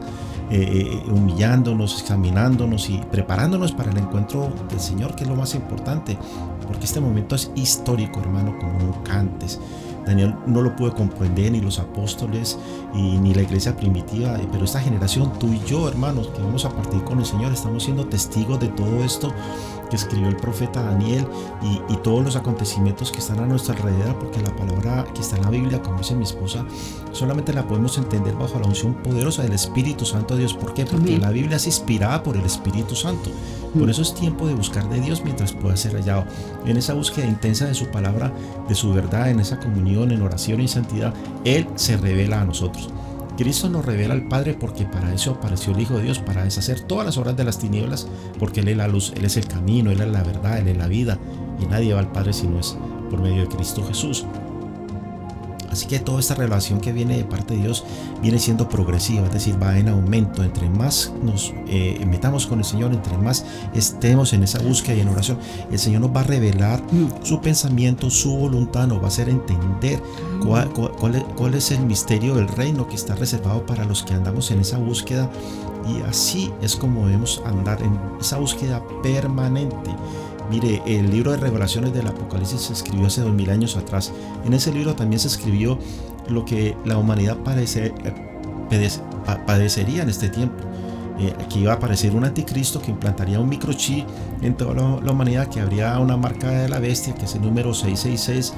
[0.49, 5.53] eh, eh, humillándonos, examinándonos y preparándonos para el encuentro del Señor, que es lo más
[5.53, 6.17] importante,
[6.65, 9.59] porque este momento es histórico, hermano, como nunca antes.
[10.07, 12.57] Daniel no lo pudo comprender ni los apóstoles
[12.93, 17.03] ni la iglesia primitiva, pero esta generación, tú y yo, hermanos, que vamos a partir
[17.03, 19.33] con el Señor, estamos siendo testigos de todo esto
[19.89, 21.27] que escribió el profeta Daniel
[21.61, 25.41] y, todos los acontecimientos que están a nuestra alrededor, porque la palabra que está en
[25.41, 26.63] la Biblia, como dice mi esposa,
[27.11, 30.53] solamente la podemos entender bajo la unción poderosa del Espíritu Santo de Dios.
[30.53, 30.85] ¿Por qué?
[30.85, 33.31] Porque la Biblia es inspirada por el Espíritu Santo.
[33.73, 33.89] Por mm.
[33.89, 36.25] eso es tiempo de buscar de Dios mientras pueda ser hallado.
[36.65, 38.31] En esa búsqueda intensa de su palabra,
[38.69, 41.13] de su verdad, en esa comunión, en oración y santidad,
[41.43, 42.89] Él se revela a nosotros.
[43.37, 46.81] Cristo nos revela al Padre porque para eso apareció el Hijo de Dios, para deshacer
[46.81, 48.07] todas las obras de las tinieblas,
[48.39, 50.77] porque Él es la luz, Él es el camino, Él es la verdad, Él es
[50.77, 51.19] la vida,
[51.61, 52.75] y nadie va al Padre si no es
[53.09, 54.25] por medio de Cristo Jesús.
[55.77, 57.83] Así que toda esta relación que viene de parte de Dios
[58.19, 60.43] viene siendo progresiva, es decir, va en aumento.
[60.43, 65.01] Entre más nos eh, metamos con el Señor, entre más estemos en esa búsqueda y
[65.01, 65.37] en oración,
[65.71, 66.81] el Señor nos va a revelar
[67.21, 70.01] su pensamiento, su voluntad, nos va a hacer entender
[70.43, 74.61] cuál, cuál es el misterio del reino que está reservado para los que andamos en
[74.61, 75.29] esa búsqueda.
[75.87, 79.91] Y así es como debemos andar en esa búsqueda permanente.
[80.49, 84.13] Mire, el libro de revelaciones del Apocalipsis se escribió hace dos mil años atrás.
[84.45, 85.77] En ese libro también se escribió
[86.29, 87.93] lo que la humanidad padecería
[90.03, 90.63] en este tiempo.
[91.19, 94.05] Eh, que iba a aparecer un anticristo que implantaría un microchip
[94.43, 97.73] en toda la, humanidad, que habría una marca de la bestia, que es el número
[97.73, 98.53] 666.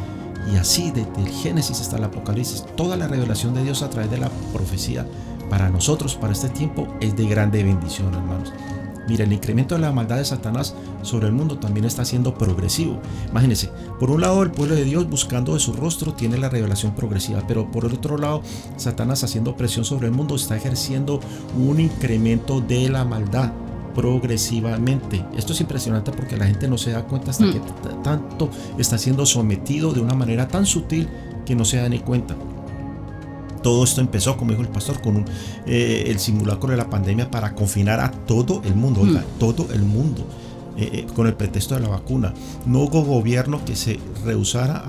[0.53, 4.11] Y así, desde el Génesis hasta el Apocalipsis, toda la revelación de Dios a través
[4.11, 5.05] de la profecía
[5.49, 8.51] para nosotros, para este tiempo, es de grande bendición, hermanos.
[9.09, 13.01] Mira, el incremento de la maldad de Satanás sobre el mundo también está siendo progresivo.
[13.31, 16.93] Imagínense, por un lado el pueblo de Dios buscando de su rostro tiene la revelación
[16.93, 18.43] progresiva, pero por el otro lado
[18.77, 21.19] Satanás haciendo presión sobre el mundo está ejerciendo
[21.57, 23.51] un incremento de la maldad
[23.95, 25.25] progresivamente.
[25.35, 27.53] Esto es impresionante porque la gente no se da cuenta hasta mm.
[27.53, 27.61] que
[28.03, 31.09] tanto está siendo sometido de una manera tan sutil
[31.45, 32.35] que no se da ni cuenta.
[33.61, 35.25] Todo esto empezó, como dijo el pastor, con
[35.65, 39.39] eh, el simulacro de la pandemia para confinar a todo el mundo, oiga, mm.
[39.39, 40.25] todo el mundo.
[40.77, 42.33] Eh, eh, con el pretexto de la vacuna.
[42.65, 44.81] No hubo gobierno que se rehusara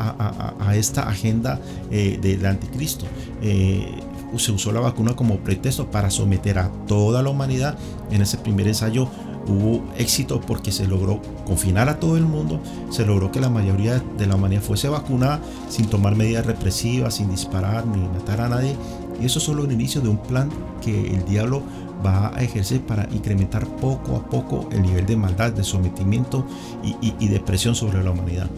[0.61, 1.59] a, esta agenda
[1.91, 3.07] del anticristo.
[3.41, 7.77] se usó la vacuna como pretexto para someter a toda la humanidad
[8.13, 9.09] en ese primer ensayo
[9.47, 12.61] hubo éxito porque se logró confinar a todo el mundo,
[12.91, 17.31] se logró que la mayoría de la humanidad fuese vacunada sin tomar medidas represivas, sin
[17.31, 18.77] disparar ni matar a nadie.
[19.21, 20.49] Y eso es solo el inicio de un plan
[20.81, 21.63] que el diablo
[22.05, 26.47] va a ejercer para incrementar poco a poco el nivel de maldad, de sometimiento
[26.83, 28.49] y, y de presión sobre la humanidad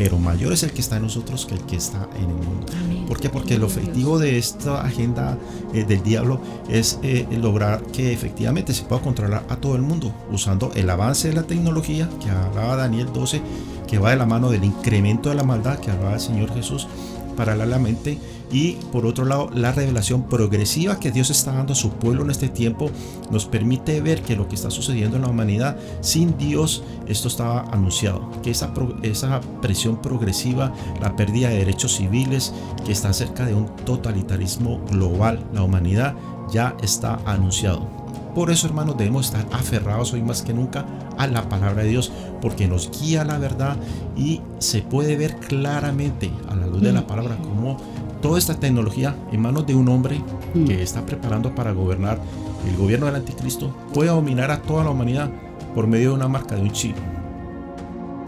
[0.00, 2.66] pero mayor es el que está en nosotros que el que está en el mundo.
[3.06, 3.28] ¿Por qué?
[3.28, 5.36] Porque el objetivo de esta agenda
[5.74, 6.40] eh, del diablo
[6.70, 11.28] es eh, lograr que efectivamente se pueda controlar a todo el mundo usando el avance
[11.28, 13.42] de la tecnología que hablaba Daniel 12,
[13.86, 16.88] que va de la mano del incremento de la maldad que hablaba el Señor Jesús
[17.36, 18.16] paralelamente
[18.52, 22.30] y por otro lado la revelación progresiva que Dios está dando a su pueblo en
[22.30, 22.90] este tiempo
[23.30, 27.62] nos permite ver que lo que está sucediendo en la humanidad sin Dios esto estaba
[27.72, 28.30] anunciado.
[28.42, 28.72] Que esa,
[29.02, 32.52] esa presión progresiva la pérdida de derechos civiles
[32.84, 35.44] que está cerca de un totalitarismo global.
[35.52, 36.14] La humanidad
[36.52, 37.88] ya está anunciado.
[38.34, 40.86] Por eso hermanos debemos estar aferrados hoy más que nunca
[41.18, 43.76] a la palabra de Dios porque nos guía la verdad
[44.16, 47.76] y se puede ver claramente a la luz de la palabra cómo
[48.20, 50.20] toda esta tecnología en manos de un hombre
[50.54, 50.64] mm.
[50.64, 52.20] que está preparando para gobernar
[52.68, 55.30] el gobierno del anticristo puede dominar a toda la humanidad
[55.74, 56.96] por medio de una marca de un chip.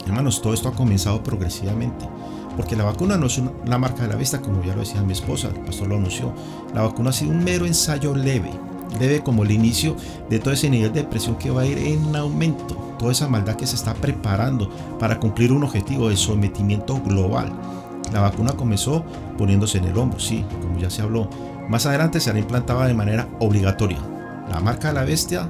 [0.07, 2.07] Hermanos, todo esto ha comenzado progresivamente.
[2.57, 5.12] Porque la vacuna no es una marca de la vista, como ya lo decía mi
[5.12, 6.32] esposa, el pastor lo anunció.
[6.74, 8.51] La vacuna ha sido un mero ensayo leve,
[9.01, 9.97] leve como el inicio
[10.28, 13.57] de todo ese nivel de presión que va a ir en aumento, toda esa maldad
[13.57, 14.68] que se está preparando
[14.99, 17.53] para cumplir un objetivo de sometimiento global.
[18.13, 19.05] La vacuna comenzó
[19.39, 21.29] poniéndose en el hombro, sí, como ya se habló.
[21.69, 23.99] Más adelante será implantada de manera obligatoria.
[24.51, 25.49] La marca de la bestia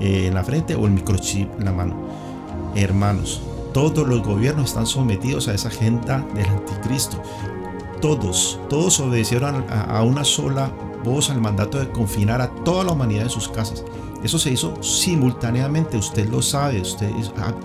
[0.00, 1.94] eh, en la frente o el microchip en la mano.
[2.74, 3.42] Hermanos,
[3.74, 7.22] todos los gobiernos están sometidos a esa agenda del anticristo.
[8.00, 10.72] Todos, todos obedecieron a, una sola
[11.04, 13.84] voz al mandato de confinar a toda la humanidad en sus casas.
[14.24, 17.10] Eso se hizo simultáneamente, usted lo sabe, usted,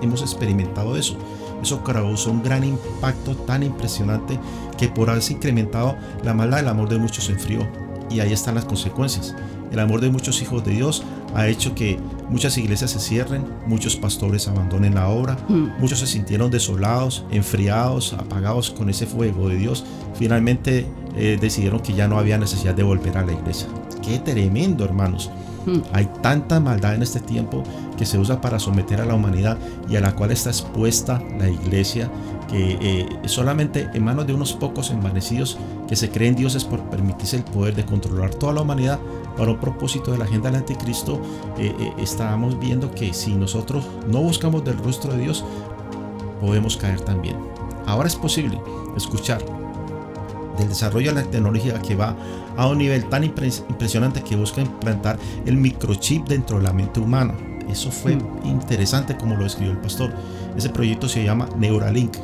[0.02, 1.18] hemos experimentado eso.
[1.62, 4.40] Eso causó un gran impacto tan impresionante
[4.78, 7.68] que por haberse incrementado la maldad, el amor de muchos se enfrió.
[8.10, 9.36] Y ahí están las consecuencias.
[9.70, 11.04] el amor de muchos hijos de Dios
[11.36, 12.00] ha hecho que
[12.30, 15.82] muchas iglesias se cierren, muchos pastores abandonen la obra, Mm.
[15.82, 19.84] muchos se sintieron desolados, enfriados, apagados con ese fuego de Dios.
[20.16, 20.86] Finalmente
[21.18, 23.68] eh, decidieron que ya no había necesidad de volver a la iglesia.
[24.02, 25.30] Qué tremendo, hermanos.
[25.68, 25.82] Mm.
[25.92, 27.62] Hay tanta maldad en este tiempo
[27.98, 29.58] que se usa para someter a la humanidad
[29.90, 32.10] y a la cual está expuesta la iglesia,
[32.50, 35.58] que eh, solamente en manos de unos pocos envanecidos
[35.88, 39.00] que se creen dioses por permitirse el poder de controlar toda la humanidad
[39.38, 41.22] para un propósito de la agenda del anticristo,
[41.58, 45.44] eh, eh, estamos viendo que si nosotros no buscamos del rostro de Dios,
[46.40, 47.36] podemos caer también.
[47.86, 48.60] Ahora es posible
[48.96, 49.57] escuchar
[50.58, 52.16] del desarrollo de la tecnología que va
[52.56, 57.00] a un nivel tan impres- impresionante que busca implantar el microchip dentro de la mente
[57.00, 57.34] humana.
[57.70, 58.22] Eso fue Mm.
[58.46, 60.12] interesante como lo escribió el pastor.
[60.56, 62.16] Ese proyecto se llama Neuralink.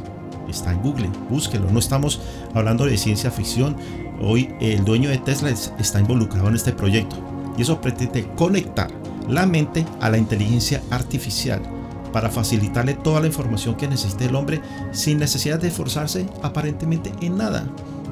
[0.49, 1.69] Está en Google, búsquelo.
[1.71, 2.19] No estamos
[2.53, 3.75] hablando de ciencia ficción.
[4.21, 7.15] Hoy el dueño de Tesla es- está involucrado en este proyecto.
[7.57, 8.89] Y eso pretende conectar
[9.27, 11.61] la mente a la inteligencia artificial
[12.11, 14.61] para facilitarle toda la información que necesite el hombre
[14.91, 17.65] sin necesidad de esforzarse aparentemente en nada.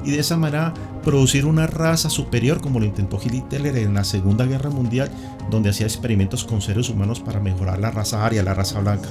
[0.04, 0.74] Y de esa manera
[1.04, 5.10] producir una raza superior como lo intentó Hitler en la Segunda Guerra Mundial,
[5.50, 9.08] donde hacía experimentos con seres humanos para mejorar la raza aria, la raza blanca.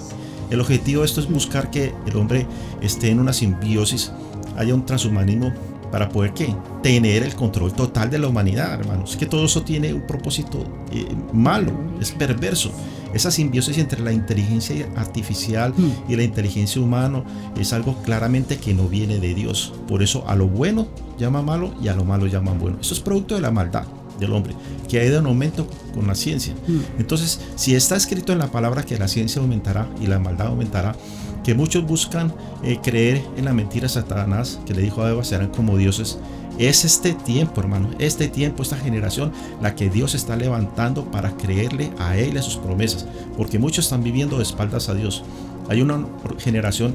[0.50, 2.46] El objetivo de esto es buscar que el hombre
[2.82, 4.12] esté en una simbiosis,
[4.58, 5.54] haya un transhumanismo
[5.92, 6.56] para poder ¿qué?
[6.82, 9.18] tener el control total de la humanidad, hermanos.
[9.18, 12.72] Que todo eso tiene un propósito eh, malo, es perverso.
[13.14, 15.74] Esa simbiosis entre la inteligencia artificial
[16.08, 17.24] y la inteligencia humana
[17.60, 19.74] es algo claramente que no viene de Dios.
[19.88, 20.88] Por eso a lo bueno
[21.18, 22.78] llama malo y a lo malo llaman bueno.
[22.80, 23.86] Eso es producto de la maldad
[24.20, 24.54] del hombre,
[24.88, 26.54] que ha ido en aumento con la ciencia.
[26.98, 30.96] Entonces, si está escrito en la palabra que la ciencia aumentará y la maldad aumentará,
[31.44, 32.34] que muchos buscan
[32.64, 36.20] eh, creer en la mentira de Satanás, que le dijo a Eva, serán como dioses.
[36.62, 39.32] Es este tiempo, hermano, este tiempo, esta generación,
[39.64, 44.04] la que Dios está levantando para creerle a Él a sus promesas, porque muchos están
[44.04, 45.24] viviendo de espaldas a Dios.
[45.70, 46.06] Hay una
[46.38, 46.94] generación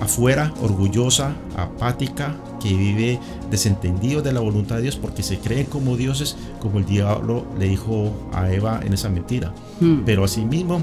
[0.00, 5.96] afuera orgullosa, apática, que vive desentendido de la voluntad de Dios porque se creen como
[5.96, 9.54] dioses, como el diablo le dijo a Eva en esa mentira.
[9.78, 10.00] Mm.
[10.04, 10.82] Pero asimismo,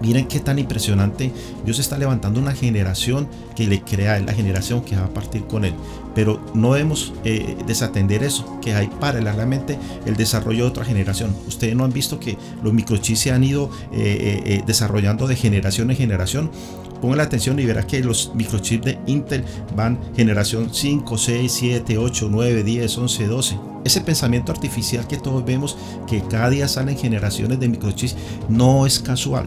[0.00, 1.32] miren qué tan impresionante.
[1.64, 5.44] Dios está levantando una generación que le crea él, la generación que va a partir
[5.44, 5.74] con él.
[6.14, 11.34] Pero no debemos eh, desatender eso, que hay paralelamente el desarrollo de otra generación.
[11.46, 15.90] Ustedes no han visto que los microchips se han ido eh, eh, desarrollando de generación
[15.90, 16.50] en generación.
[17.00, 19.44] Pongan la atención y verá que los microchips de Intel
[19.76, 23.58] van generación 5, 6, 7, 8, 9, 10, 11, 12.
[23.84, 25.76] Ese pensamiento artificial que todos vemos,
[26.06, 28.16] que cada día salen generaciones de microchips,
[28.48, 29.46] no es casual.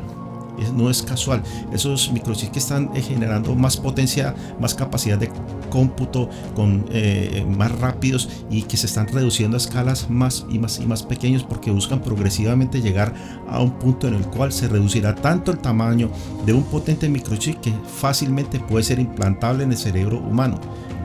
[0.74, 1.41] No es casual.
[1.72, 5.30] Esos microchips que están eh, generando más potencia, más capacidad de
[5.70, 10.80] cómputo, con eh, más rápidos y que se están reduciendo a escalas más y más
[10.80, 13.14] y más pequeños porque buscan progresivamente llegar
[13.47, 16.10] a un punto en el cual se reducirá tanto el tamaño
[16.45, 20.60] de un potente microchip que fácilmente puede ser implantable en el cerebro humano.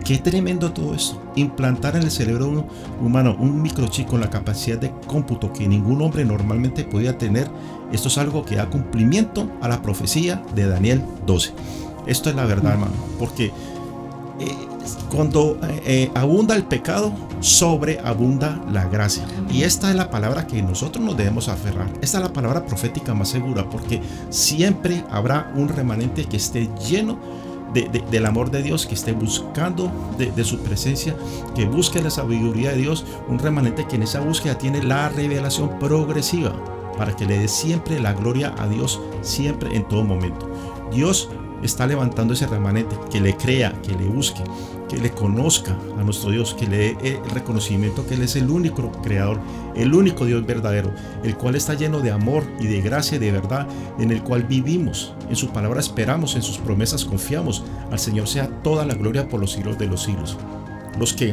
[0.04, 1.22] Qué tremendo todo esto.
[1.36, 2.66] Implantar en el cerebro
[3.00, 7.48] humano un microchip con la capacidad de cómputo que ningún hombre normalmente podía tener.
[7.92, 11.52] Esto es algo que da cumplimiento a la profecía de Daniel 12.
[12.06, 12.92] Esto es la verdad, hermano.
[13.18, 13.46] Porque
[14.40, 14.56] eh,
[15.14, 19.24] cuando eh, abunda el pecado, sobreabunda la gracia.
[19.50, 21.88] Y esta es la palabra que nosotros nos debemos aferrar.
[22.00, 27.18] Esta es la palabra profética más segura porque siempre habrá un remanente que esté lleno
[27.74, 31.14] de- de- del amor de Dios, que esté buscando de, de su presencia,
[31.54, 35.78] que busque la sabiduría de Dios, un remanente que en esa búsqueda tiene la revelación
[35.78, 36.52] progresiva
[36.96, 40.48] para que le dé siempre la gloria a Dios, siempre en todo momento.
[40.92, 41.28] Dios
[41.62, 44.42] está levantando ese remanente, que le crea, que le busque,
[44.88, 48.50] que le conozca a nuestro Dios, que le dé el reconocimiento que Él es el
[48.50, 49.40] único creador,
[49.74, 53.32] el único Dios verdadero, el cual está lleno de amor y de gracia y de
[53.32, 53.66] verdad,
[53.98, 57.64] en el cual vivimos, en su palabra esperamos, en sus promesas confiamos.
[57.90, 60.36] Al Señor sea toda la gloria por los siglos de los siglos.
[60.98, 61.32] Los que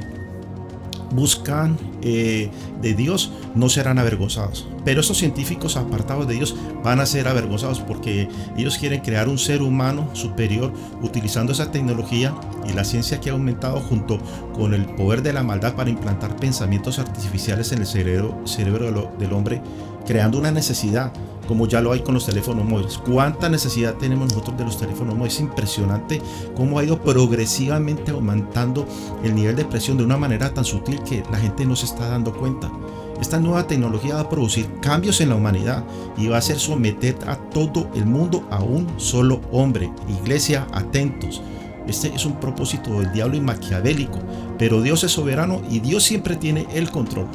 [1.11, 2.49] buscan eh,
[2.81, 4.67] de Dios no serán avergonzados.
[4.85, 9.37] Pero esos científicos apartados de Dios van a ser avergonzados porque ellos quieren crear un
[9.37, 12.33] ser humano superior utilizando esa tecnología
[12.67, 14.19] y la ciencia que ha aumentado junto
[14.53, 19.33] con el poder de la maldad para implantar pensamientos artificiales en el cerebro, cerebro del
[19.33, 19.61] hombre,
[20.05, 21.11] creando una necesidad
[21.49, 22.99] como ya lo hay con los teléfonos móviles.
[22.99, 25.33] ¿Cuánta necesidad tenemos nosotros de los teléfonos móviles?
[25.33, 26.21] Es impresionante
[26.55, 28.85] cómo ha ido progresivamente aumentando
[29.23, 32.07] el nivel de presión de una manera tan sutil que la gente no se está
[32.07, 32.71] dando cuenta.
[33.19, 35.83] Esta nueva tecnología va a producir cambios en la humanidad
[36.17, 39.91] y va a hacer someter a todo el mundo a un solo hombre.
[40.07, 41.41] Iglesia, atentos.
[41.87, 44.19] Este es un propósito del diablo y maquiavélico,
[44.59, 47.25] pero Dios es soberano y Dios siempre tiene el control.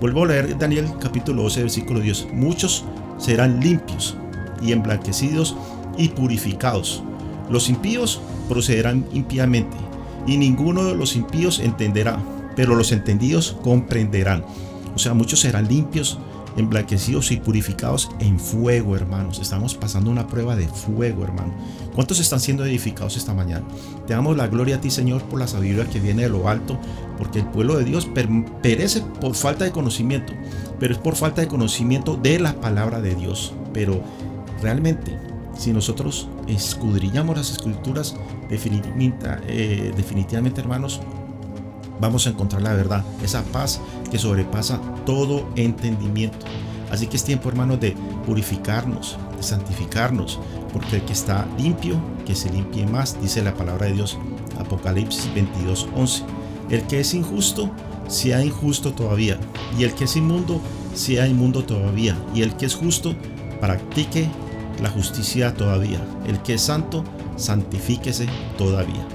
[0.00, 2.32] Vuelvo a leer Daniel capítulo 12, versículo 10.
[2.32, 2.86] Muchos
[3.18, 4.16] serán limpios
[4.62, 5.56] y emblanquecidos
[5.96, 7.02] y purificados.
[7.50, 9.76] Los impíos procederán impíamente
[10.26, 12.18] y ninguno de los impíos entenderá,
[12.56, 14.44] pero los entendidos comprenderán.
[14.94, 16.18] O sea, muchos serán limpios,
[16.56, 19.38] emblanquecidos y purificados en fuego, hermanos.
[19.38, 21.54] Estamos pasando una prueba de fuego, hermano.
[21.94, 23.64] ¿Cuántos están siendo edificados esta mañana?
[24.06, 26.78] Te damos la gloria a ti, Señor, por la sabiduría que viene de lo alto,
[27.18, 28.08] porque el pueblo de Dios
[28.62, 30.32] perece por falta de conocimiento,
[30.78, 33.54] pero es por falta de conocimiento de la palabra de Dios.
[33.72, 34.02] Pero
[34.62, 35.18] realmente,
[35.56, 38.16] si nosotros escudriñamos las escrituras,
[38.50, 41.00] eh, definitivamente hermanos,
[42.00, 43.80] vamos a encontrar la verdad, esa paz
[44.10, 46.46] que sobrepasa todo entendimiento.
[46.90, 50.38] Así que es tiempo, hermanos, de purificarnos, de santificarnos,
[50.72, 54.18] porque el que está limpio, que se limpie más, dice la palabra de Dios,
[54.58, 56.22] Apocalipsis 22, 11.
[56.70, 57.70] El que es injusto,
[58.08, 59.38] sea injusto todavía,
[59.78, 60.60] y el que es inmundo,
[60.94, 63.14] sea inmundo todavía, y el que es justo,
[63.60, 64.28] practique
[64.82, 66.00] la justicia todavía.
[66.26, 67.04] El que es santo,
[67.36, 68.26] santifíquese
[68.56, 69.06] todavía.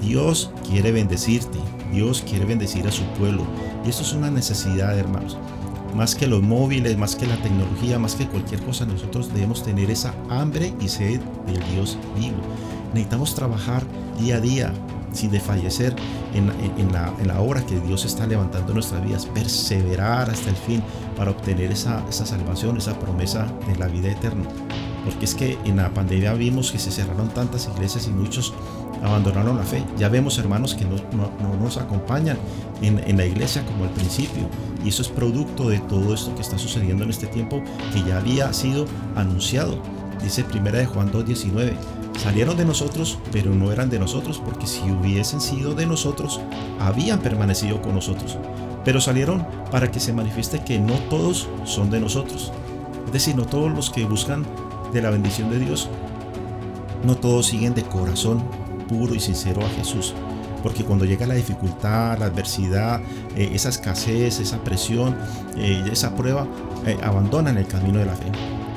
[0.00, 1.58] Dios quiere bendecirte,
[1.92, 3.44] Dios quiere bendecir a su pueblo.
[3.84, 5.36] Y esto es una necesidad, hermanos.
[5.94, 9.90] Más que los móviles, más que la tecnología, más que cualquier cosa, nosotros debemos tener
[9.90, 12.36] esa hambre y sed del Dios vivo.
[12.92, 13.82] Necesitamos trabajar
[14.18, 14.72] día a día
[15.12, 15.96] sin desfallecer
[16.34, 20.56] en, en, la, en, obra que Dios está levantando en nuestras vidas, perseverar hasta el
[20.56, 20.82] fin
[21.16, 24.44] para obtener esa, esa salvación, esa promesa de la vida eterna.
[25.04, 28.52] Porque es que en la pandemia vimos que se cerraron tantas iglesias y muchos
[29.02, 29.84] abandonaron la fe.
[29.96, 32.38] Ya vemos hermanos que no, no, nos acompañan
[32.82, 34.48] en, en, la iglesia como al principio.
[34.84, 38.18] Y eso es producto de todo esto que está sucediendo en este tiempo que ya
[38.18, 38.86] había sido
[39.16, 39.78] anunciado.
[40.22, 41.74] Dice primera de Juan 2.19.
[42.18, 46.40] Salieron de nosotros, pero no eran de nosotros, porque si hubiesen sido de nosotros,
[46.80, 48.36] habían permanecido con nosotros.
[48.84, 52.52] Pero salieron para que se manifieste que no todos son de nosotros.
[53.06, 54.44] Es decir, no todos los que buscan
[54.92, 55.88] de la bendición de Dios,
[57.04, 58.42] no todos siguen de corazón
[58.88, 60.14] puro y sincero a Jesús.
[60.62, 63.00] Porque cuando llega la dificultad, la adversidad,
[63.36, 65.16] eh, esa escasez, esa presión,
[65.56, 66.46] eh, esa prueba,
[66.84, 68.26] eh, abandonan el camino de la fe.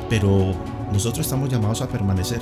[0.09, 0.53] Pero
[0.91, 2.41] nosotros estamos llamados a permanecer.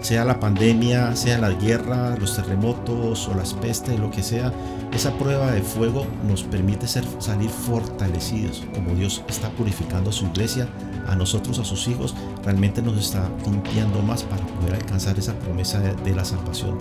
[0.00, 4.52] Sea la pandemia, sea la guerra, los terremotos o las pestes, lo que sea,
[4.92, 10.68] esa prueba de fuego nos permite ser, salir fortalecidos, como Dios está purificando su iglesia,
[11.06, 15.80] a nosotros, a sus hijos, realmente nos está limpiando más para poder alcanzar esa promesa
[15.80, 16.78] de, de la salvación.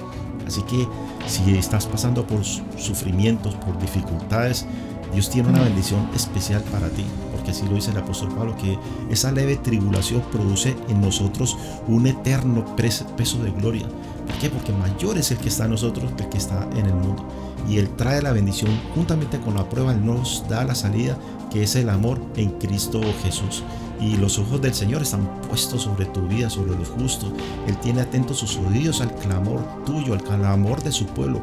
[0.47, 0.87] Así que
[1.27, 4.65] si estás pasando por sufrimientos, por dificultades,
[5.13, 8.79] Dios tiene una bendición especial para ti, porque así lo dice el apóstol Pablo, que
[9.11, 11.55] esa leve tribulación produce en nosotros
[11.87, 13.87] un eterno peso de gloria.
[14.25, 14.49] ¿Por qué?
[14.49, 17.27] Porque mayor es el que está en nosotros que el que está en el mundo.
[17.69, 21.15] Y Él trae la bendición juntamente con la prueba, Él nos da la salida,
[21.51, 23.63] que es el amor en Cristo Jesús
[24.03, 27.31] y los ojos del Señor están puestos sobre tu vida, sobre los justos.
[27.67, 31.41] Él tiene atentos sus oídos al clamor tuyo, al clamor de su pueblo.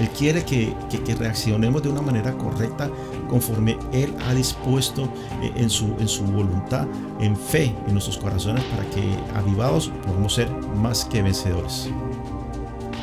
[0.00, 2.90] Él quiere que, que, reaccionemos de una manera correcta
[3.28, 5.04] conforme Él ha dispuesto
[5.42, 6.86] eh, en su, en su voluntad,
[7.20, 9.02] en fe en nuestros corazones, para que
[9.34, 11.88] avivados podamos ser más que vencedores.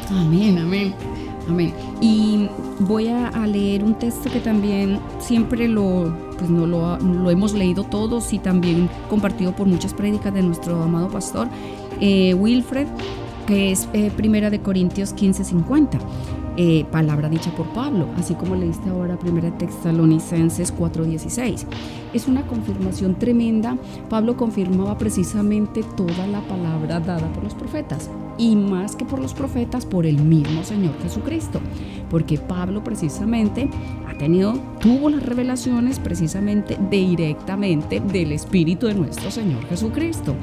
[0.10, 0.96] Amén, amén.
[1.48, 1.74] Amén.
[2.00, 2.48] Y
[2.80, 8.34] voy a, leer un texto que también siempre lo, pues no lo, hemos leído todos
[8.34, 11.50] y también compartido por muchas prédicas de nuestro amado pastor
[12.00, 12.88] eh, Wilfred,
[13.46, 16.00] que es eh, Primera de Corintios 15:50.
[16.62, 21.66] Eh, palabra dicha por Pablo, así como leíste ahora Primera Tesalonicenses 4:16.
[22.12, 23.78] Es una confirmación tremenda.
[24.10, 29.34] Pablo confirmaba precisamente toda la palabra dada por los profetas y más que por los
[29.34, 31.62] profetas, por el mismo Señor Jesucristo,
[32.10, 33.70] porque Pablo precisamente
[34.06, 40.36] ha tenido, tuvo las revelaciones precisamente directamente del Espíritu de nuestro Señor Jesucristo.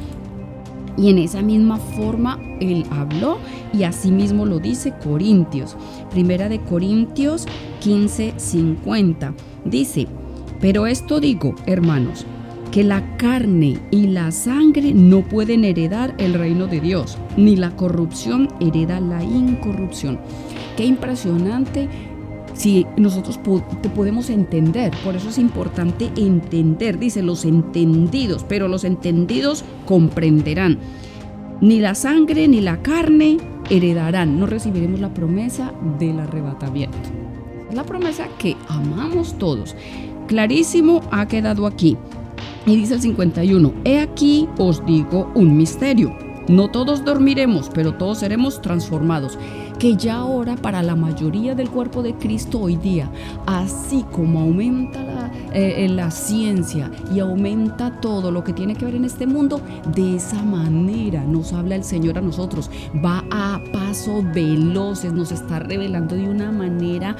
[0.96, 3.38] Y en esa misma forma él habló
[3.72, 5.76] y asimismo lo dice Corintios.
[6.10, 7.46] Primera de Corintios
[7.80, 9.34] 15, 50.
[9.64, 10.06] Dice,
[10.60, 12.26] pero esto digo, hermanos,
[12.70, 17.70] que la carne y la sangre no pueden heredar el reino de Dios, ni la
[17.76, 20.18] corrupción hereda la incorrupción.
[20.76, 21.88] Qué impresionante
[22.56, 23.38] si nosotros
[23.82, 24.92] te podemos entender.
[25.04, 30.78] Por eso es importante entender, dice los entendidos, pero los entendidos comprenderán.
[31.60, 33.38] Ni la sangre ni la carne
[33.70, 36.96] heredarán, no recibiremos la promesa del arrebatamiento.
[37.72, 39.74] La promesa que amamos todos.
[40.26, 41.96] Clarísimo ha quedado aquí.
[42.66, 46.16] Y dice el 51, he aquí os digo un misterio.
[46.48, 49.38] No todos dormiremos, pero todos seremos transformados.
[49.78, 53.10] Que ya ahora para la mayoría del cuerpo de Cristo hoy día,
[53.46, 59.06] así como aumenta eh, la ciencia y aumenta todo lo que tiene que ver en
[59.06, 59.62] este mundo,
[59.94, 62.70] de esa manera nos habla el Señor a nosotros.
[63.02, 67.16] Va a paso veloces, nos está revelando de una manera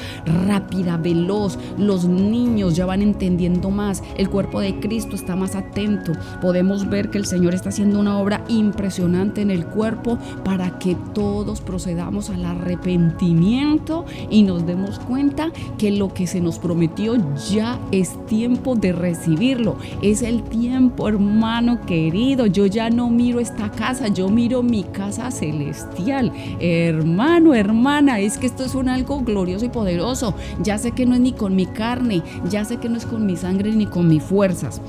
[0.47, 1.59] rápida, veloz.
[1.79, 6.13] Los niños ya van entendiendo más, el cuerpo de Cristo está más atento.
[6.43, 10.95] Podemos ver que el Señor está haciendo una obra impresionante en el cuerpo para que
[11.15, 17.17] todos procedamos al arrepentimiento y nos demos cuenta que lo que se nos prometió
[17.51, 19.77] ya es tiempo de recibirlo.
[20.03, 22.47] Es el tiempo, hermano querido.
[22.47, 26.33] Yo ya no miro esta casa, yo miro mi casa celestial.
[26.61, 30.35] Hermano, hermana, es que esto es un algo glorioso y poderoso.
[30.63, 33.27] Ya sé que no es ni con mi carne, ya sé que no es con
[33.27, 34.81] mi sangre ni con mis fuerzas.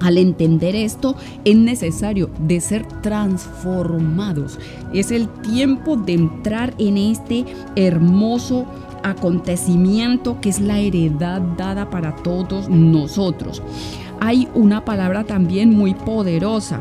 [0.00, 1.14] Al entender esto,
[1.44, 4.58] es necesario de ser transformados.
[4.94, 7.44] Es el tiempo de entrar en este
[7.76, 8.64] hermoso
[9.02, 13.62] acontecimiento que es la heredad dada para todos nosotros.
[14.20, 16.78] Hay una palabra también muy poderosa.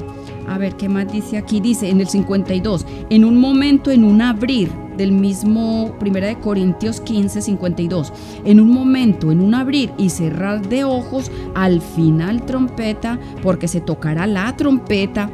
[0.48, 1.60] A ver, ¿qué más dice aquí?
[1.60, 7.00] Dice en el 52, en un momento, en un abrir del mismo 1 de Corintios
[7.00, 8.12] 15, 52,
[8.44, 13.80] en un momento, en un abrir y cerrar de ojos, al final trompeta, porque se
[13.80, 15.30] tocará la trompeta.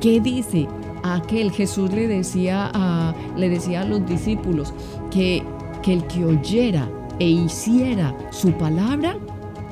[0.00, 0.68] ¿Qué dice?
[1.02, 4.74] Aquel Jesús le decía le decía a los discípulos
[5.10, 5.42] que
[5.88, 6.86] que el que oyera
[7.18, 9.16] e hiciera su palabra,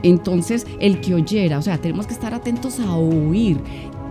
[0.02, 3.60] entonces el que oyera, o sea, tenemos que estar atentos a oír.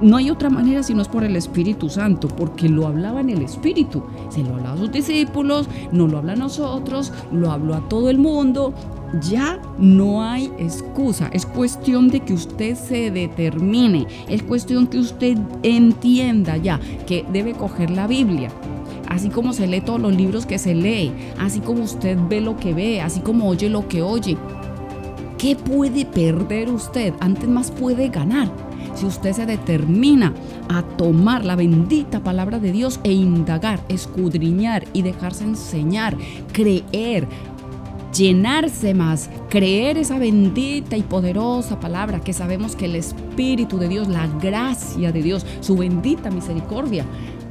[0.03, 3.31] No hay otra manera si no es por el Espíritu Santo, porque lo hablaba en
[3.31, 4.03] el Espíritu.
[4.29, 8.11] Se lo hablaba a sus discípulos, no lo habla a nosotros, lo habló a todo
[8.11, 8.71] el mundo.
[9.21, 15.39] Ya no hay excusa, es cuestión de que usted se determine, es cuestión que usted
[15.63, 18.51] entienda ya que debe coger la Biblia,
[19.15, 22.57] así como se lee todos los libros que se lee, así como usted ve lo
[22.57, 24.37] que ve, así como oye lo que oye.
[25.37, 27.13] ¿Qué puede perder usted?
[27.19, 28.51] Antes más puede ganar.
[28.93, 30.33] Si usted se determina
[30.69, 36.17] a tomar la bendita palabra de Dios e indagar, escudriñar y dejarse enseñar,
[36.53, 37.27] creer,
[38.15, 44.07] llenarse más, creer esa bendita y poderosa palabra que sabemos que el Espíritu de Dios,
[44.07, 47.05] la gracia de Dios, su bendita misericordia,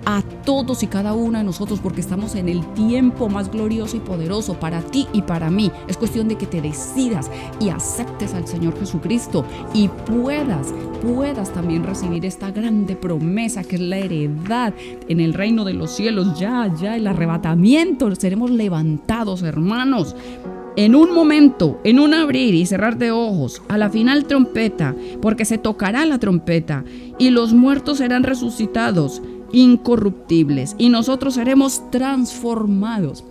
[0.07, 4.01] a todos y cada uno de nosotros porque estamos en el tiempo más glorioso y
[4.01, 5.71] poderoso para ti y para mí.
[5.89, 7.31] Es cuestión de que te decidas
[7.61, 13.83] y aceptes al Señor Jesucristo y puedas, puedas también recibir esta grande promesa que es
[13.83, 14.75] la heredad
[15.09, 16.39] en el reino de los cielos.
[16.39, 18.15] Ya, ya, el arrebatamiento.
[18.15, 20.15] Seremos levantados, hermanos.
[20.77, 25.45] En un momento, en un abrir y cerrar de ojos, a la final trompeta, porque
[25.45, 26.85] se tocará la trompeta,
[27.17, 29.23] y los muertos serán resucitados
[29.55, 33.25] incorruptibles y nosotros seremos transformados.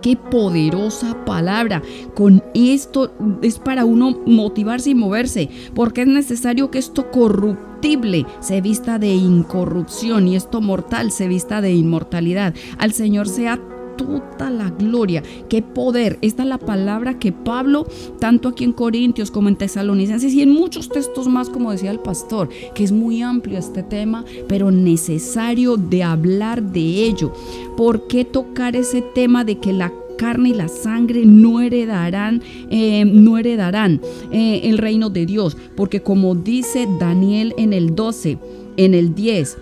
[0.00, 1.82] Qué poderosa palabra.
[2.14, 8.62] Con esto es para uno motivarse y moverse, porque es necesario que esto corruptible se
[8.62, 12.54] vista de incorrupción y esto mortal se vista de inmortalidad.
[12.78, 13.60] Al Señor sea
[14.04, 15.22] toda la gloria.
[15.48, 16.18] Qué poder.
[16.22, 17.86] Esta es la palabra que Pablo,
[18.18, 22.00] tanto aquí en Corintios como en Tesalonicenses y en muchos textos más, como decía el
[22.00, 27.32] pastor, que es muy amplio este tema, pero necesario de hablar de ello.
[27.76, 33.06] ¿Por qué tocar ese tema de que la carne y la sangre no heredarán, eh,
[33.06, 38.36] no heredarán eh, el reino de Dios, porque como dice Daniel en el 12,
[38.76, 39.56] en el 10,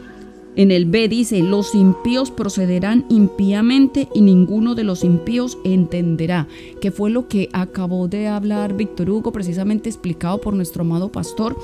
[0.58, 6.48] en el B dice, los impíos procederán impíamente y ninguno de los impíos entenderá,
[6.80, 11.56] que fue lo que acabó de hablar Víctor Hugo, precisamente explicado por nuestro amado pastor,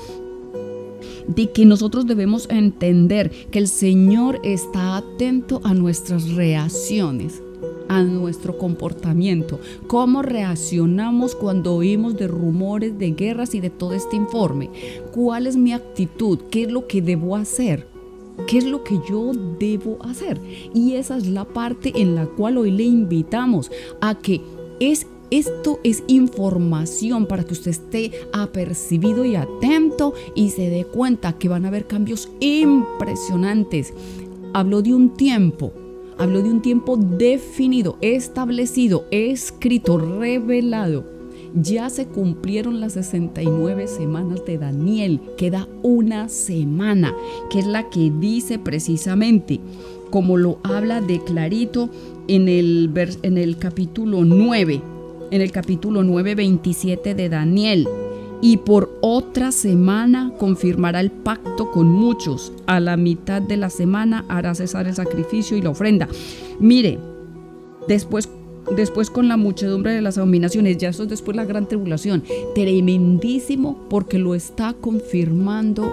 [1.27, 7.41] de que nosotros debemos entender que el Señor está atento a nuestras reacciones
[7.87, 14.15] a nuestro comportamiento, cómo reaccionamos cuando oímos de rumores de guerras y de todo este
[14.15, 14.71] informe,
[15.11, 17.94] cuál es mi actitud, qué es lo que debo hacer.
[18.47, 20.39] ¿Qué es lo que yo debo hacer?
[20.73, 23.71] Y esa es la parte en la cual hoy le invitamos
[24.01, 24.41] a que
[24.79, 31.33] es esto es información para que usted esté apercibido y atento y se dé cuenta
[31.33, 33.93] que van a haber cambios impresionantes.
[34.53, 35.73] Habló de un tiempo,
[36.19, 41.14] habló de un tiempo definido, establecido, escrito, revelado
[41.55, 45.21] ya se cumplieron las 69 semanas de Daniel.
[45.37, 47.15] Queda una semana,
[47.49, 49.61] que es la que dice precisamente,
[50.11, 51.89] como lo habla de clarito
[52.27, 52.91] en el,
[53.23, 54.81] en el capítulo 9,
[55.31, 57.87] en el capítulo 9, 27 de Daniel.
[58.41, 62.51] Y por otra semana confirmará el pacto con muchos.
[62.67, 66.09] A la mitad de la semana hará cesar el sacrificio y la ofrenda.
[66.59, 66.99] Mire,
[67.87, 68.29] después
[68.75, 72.23] después con la muchedumbre de las abominaciones, ya eso es después la gran tribulación.
[72.53, 75.91] Tremendísimo porque lo está confirmando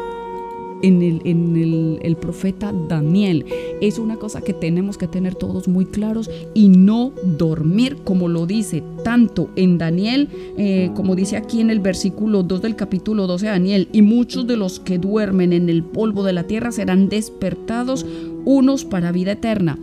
[0.82, 3.46] en, el, en el, profeta Daniel.
[3.80, 8.46] Es una cosa que tenemos que tener todos muy claros y no dormir, como lo
[8.46, 13.46] dice tanto en Daniel, eh, como dice aquí en el versículo 2 del capítulo 12
[13.46, 17.08] de Daniel, y muchos de los que duermen en el polvo de la tierra serán
[17.08, 18.04] despertados,
[18.44, 19.78] unos para vida eterna.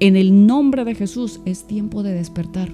[0.00, 2.70] En el nombre de Jesús es tiempo de despertar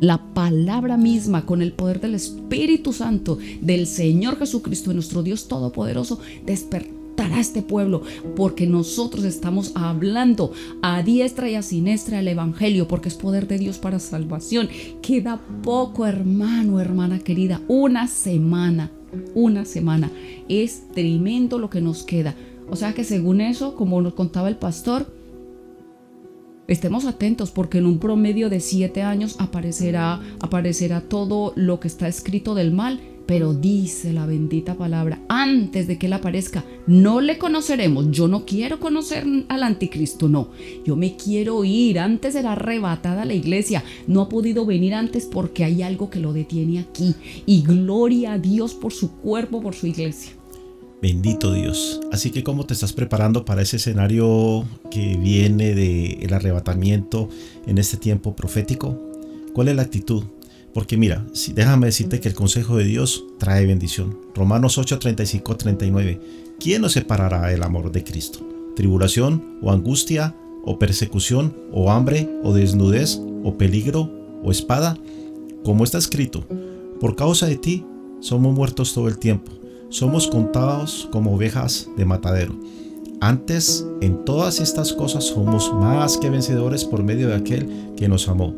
[0.00, 5.48] la palabra misma, con el poder del Espíritu Santo, del Señor Jesucristo, de nuestro Dios
[5.48, 8.02] Todopoderoso, despertará a este pueblo,
[8.36, 13.58] porque nosotros estamos hablando a diestra y a siniestra el Evangelio, porque es poder de
[13.58, 14.70] Dios para salvación.
[15.02, 18.90] Queda poco, hermano, hermana querida, una semana,
[19.34, 20.10] una semana.
[20.48, 22.34] Es tremendo lo que nos queda.
[22.70, 25.06] O sea que según eso, como nos contaba el pastor,
[26.66, 32.08] Estemos atentos porque en un promedio de siete años aparecerá, aparecerá todo lo que está
[32.08, 37.36] escrito del mal, pero dice la bendita palabra, antes de que él aparezca, no le
[37.36, 38.10] conoceremos.
[38.10, 40.48] Yo no quiero conocer al anticristo, no.
[40.86, 41.98] Yo me quiero ir.
[41.98, 43.84] Antes era arrebatada la iglesia.
[44.06, 47.14] No ha podido venir antes porque hay algo que lo detiene aquí.
[47.44, 50.32] Y gloria a Dios por su cuerpo, por su iglesia.
[51.04, 52.00] Bendito Dios.
[52.12, 57.28] Así que ¿cómo te estás preparando para ese escenario que viene del arrebatamiento
[57.66, 58.98] en este tiempo profético?
[59.52, 60.24] ¿Cuál es la actitud?
[60.72, 64.18] Porque mira, si, déjame decirte que el consejo de Dios trae bendición.
[64.34, 66.20] Romanos 8, 35, 39.
[66.58, 68.38] ¿Quién nos separará del amor de Cristo?
[68.74, 70.34] ¿Tribulación o angustia
[70.64, 74.10] o persecución o hambre o desnudez o peligro
[74.42, 74.96] o espada?
[75.64, 76.46] Como está escrito,
[76.98, 77.84] por causa de ti
[78.20, 79.63] somos muertos todo el tiempo
[79.94, 82.52] somos contados como ovejas de matadero.
[83.20, 88.28] Antes, en todas estas cosas somos más que vencedores por medio de aquel que nos
[88.28, 88.56] amó.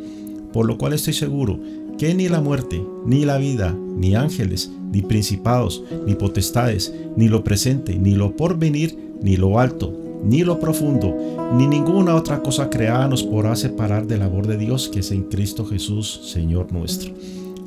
[0.54, 1.60] Por lo cual estoy seguro
[1.98, 7.44] que ni la muerte, ni la vida, ni ángeles, ni principados, ni potestades, ni lo
[7.44, 9.92] presente, ni lo porvenir, ni lo alto,
[10.24, 11.14] ni lo profundo,
[11.54, 15.24] ni ninguna otra cosa creada nos podrá separar del amor de Dios que es en
[15.24, 17.12] Cristo Jesús, Señor nuestro.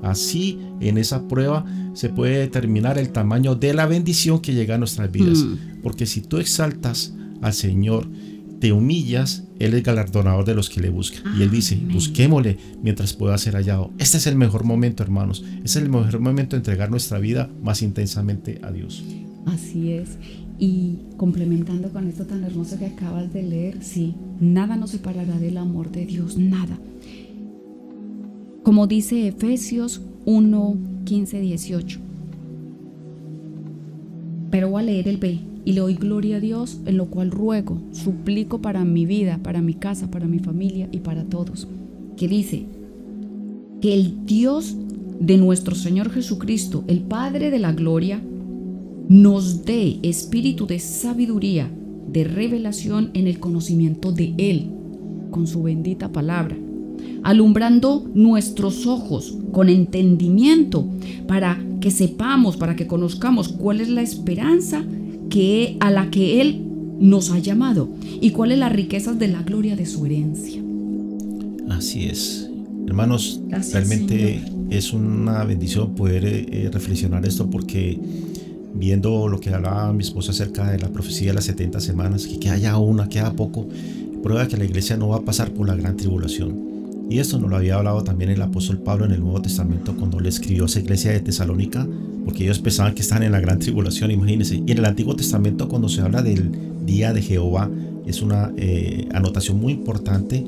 [0.04, 4.78] Así, en esa prueba se puede determinar el tamaño de la bendición que llega a
[4.78, 5.39] nuestras vidas.
[5.39, 5.82] Mm.
[5.84, 8.08] Porque si tú exaltas al Señor,
[8.60, 11.24] te humillas, Él es galardonador de los que le buscan.
[11.38, 13.91] y Él dice, busquémosle mientras pueda ser hallado.
[13.97, 15.43] Este es el mejor momento, hermanos.
[15.64, 19.04] es el mejor momento de entregar nuestra vida más intensamente a Dios.
[19.45, 20.18] Así es.
[20.60, 25.58] Y complementando con esto tan hermoso que acabas de leer, sí, nada nos separará del
[25.58, 26.78] amor de Dios, nada.
[28.64, 31.99] Como dice Efesios 1, 15, 18.
[34.51, 37.32] Pero voy a leer el B y le doy gloria a Dios, en lo cual
[37.32, 41.68] ruego, suplico para mi vida, para mi casa, para mi familia y para todos.
[42.18, 42.66] Que dice,
[43.82, 44.76] que el Dios
[45.22, 48.22] de nuestro Señor Jesucristo, el Padre de la Gloria,
[49.07, 51.72] nos dé espíritu de sabiduría,
[52.12, 54.70] de revelación en el conocimiento de Él,
[55.32, 56.57] con su bendita palabra
[57.24, 60.88] alumbrando nuestros ojos con entendimiento
[61.28, 64.84] para que sepamos, para que conozcamos cuál es la esperanza
[65.30, 66.64] que a la que él
[67.00, 67.89] nos ha llamado
[68.22, 70.62] y cuáles las riquezas de la gloria de su herencia.
[71.70, 72.50] Así es.
[72.88, 73.39] Hermanos,
[73.72, 78.00] realmente es una bendición poder eh, eh, reflexionar esto porque
[78.74, 82.39] viendo lo que hablaba mi esposa acerca de la profecía de las 70 semanas, que,
[82.39, 83.68] que haya una, queda poco,
[84.24, 86.69] prueba que la iglesia no va a pasar por la gran tribulación.
[87.10, 90.20] Y esto nos lo había hablado también el apóstol Pablo en el Nuevo Testamento cuando
[90.20, 91.88] le escribió a esa iglesia de Tesalónica,
[92.24, 94.62] porque ellos pensaban que estaban en la gran tribulación, imagínense.
[94.66, 96.51] Y en el Antiguo Testamento cuando se habla del
[96.86, 97.68] día de Jehová,
[98.05, 100.45] es una eh, anotación muy importante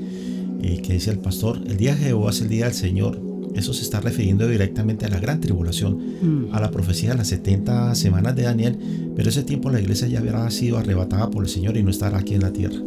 [0.62, 3.20] eh, que dice el pastor, el día de Jehová es el día del Señor.
[3.55, 6.53] Eso se está refiriendo directamente a la gran tribulación, mm.
[6.53, 8.78] a la profecía de las 70 semanas de Daniel,
[9.16, 12.20] pero ese tiempo la iglesia ya había sido arrebatada por el Señor y no estará
[12.20, 12.80] aquí en la tierra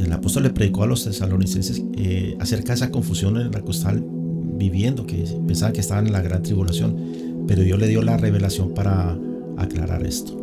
[0.00, 3.70] el apóstol le predicó a los tesalonicenses eh, acerca de esa confusión en la que
[3.70, 4.04] estaban
[4.58, 6.96] viviendo, que pensaban que estaban en la gran tribulación,
[7.46, 9.18] pero Dios le dio la revelación para
[9.56, 10.36] aclarar esto.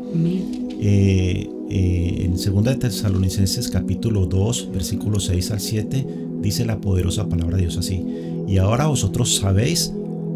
[0.82, 6.08] Eh, eh, en 2 de Tesalonicenses capítulo 2, versículos 6 al 7,
[6.42, 8.06] dice la poderosa palabra de Dios así,
[8.48, 9.94] y ahora vosotros sabéis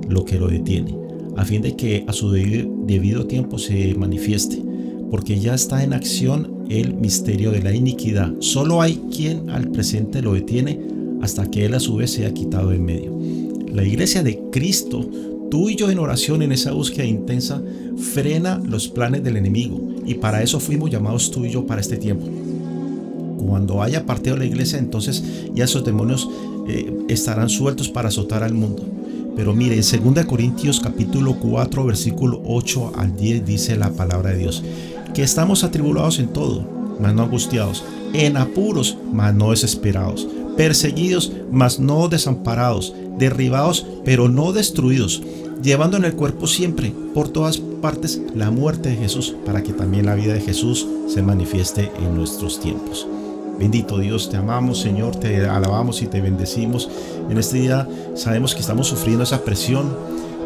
[0.07, 0.97] lo que lo detiene,
[1.37, 4.61] a fin de que a su debido tiempo se manifieste,
[5.11, 8.31] porque ya está en acción el misterio de la iniquidad.
[8.39, 10.79] Solo hay quien al presente lo detiene
[11.21, 13.17] hasta que él a su vez sea quitado en medio.
[13.73, 15.09] La iglesia de Cristo,
[15.49, 17.61] tú y yo en oración en esa búsqueda intensa,
[17.97, 21.97] frena los planes del enemigo y para eso fuimos llamados tú y yo para este
[21.97, 22.25] tiempo.
[23.37, 26.29] Cuando haya partido la iglesia, entonces ya esos demonios
[26.67, 28.85] eh, estarán sueltos para azotar al mundo.
[29.35, 34.39] Pero mire, en 2 Corintios capítulo 4, versículo 8 al 10 dice la palabra de
[34.39, 34.63] Dios,
[35.13, 36.65] que estamos atribulados en todo,
[36.99, 37.83] mas no angustiados,
[38.13, 45.21] en apuros, mas no desesperados, perseguidos, mas no desamparados, derribados, pero no destruidos,
[45.61, 50.05] llevando en el cuerpo siempre, por todas partes, la muerte de Jesús, para que también
[50.05, 53.07] la vida de Jesús se manifieste en nuestros tiempos.
[53.59, 56.89] Bendito Dios, te amamos Señor, te alabamos y te bendecimos.
[57.29, 57.85] En este día
[58.15, 59.93] sabemos que estamos sufriendo esa presión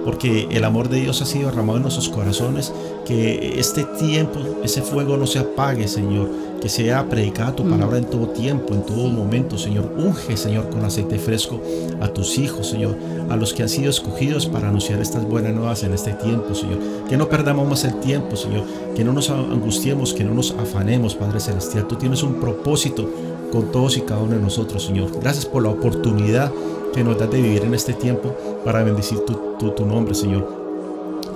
[0.04, 2.74] porque el amor de Dios ha sido derramado en nuestros corazones.
[3.06, 6.30] Que este tiempo, ese fuego no se apague, Señor.
[6.62, 9.92] Que sea predicada tu palabra en todo tiempo, en todo momento, Señor.
[9.98, 11.60] Unge, Señor, con aceite fresco
[12.00, 12.96] a tus hijos, Señor.
[13.30, 16.80] A los que han sido escogidos para anunciar estas buenas nuevas en este tiempo, Señor.
[17.10, 18.64] Que no perdamos más el tiempo, Señor.
[18.96, 21.86] Que no nos angustiemos, que no nos afanemos, Padre Celestial.
[21.88, 23.10] Tú tienes un propósito
[23.52, 25.12] con todos y cada uno de nosotros, Señor.
[25.22, 26.52] Gracias por la oportunidad
[26.94, 30.63] que nos das de vivir en este tiempo para bendecir tu, tu, nombre, Señor.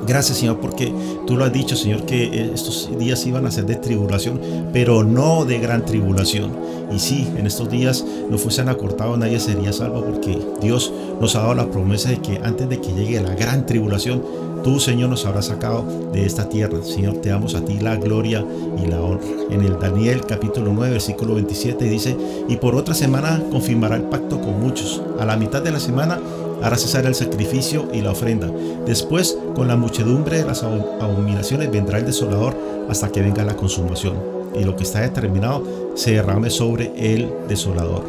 [0.06, 0.94] Gracias Señor porque
[1.26, 4.40] tú lo has dicho Señor que estos días iban a ser de tribulación,
[4.74, 6.52] pero no de gran tribulación.
[6.92, 11.42] Y sí, en estos días no fuesen acortados, nadie sería salvo porque Dios nos ha
[11.42, 14.22] dado la promesa de que antes de que llegue la gran tribulación,
[14.64, 16.84] Tú, Señor, nos habrás sacado de esta tierra.
[16.84, 18.44] Señor, te damos a ti la gloria
[18.84, 19.26] y la honra.
[19.50, 22.18] En el Daniel capítulo 9, versículo 27 dice,
[22.50, 25.02] y por otra semana confirmará el pacto con muchos.
[25.20, 26.20] A la mitad de la semana
[26.62, 28.52] hará cesar el sacrificio y la ofrenda.
[28.86, 32.56] Después, con la muchedumbre de las abominaciones, vendrá el desolador
[32.90, 34.16] hasta que venga la consumación.
[34.56, 35.64] Y lo que está determinado
[35.96, 38.04] se derrame sobre el desolador.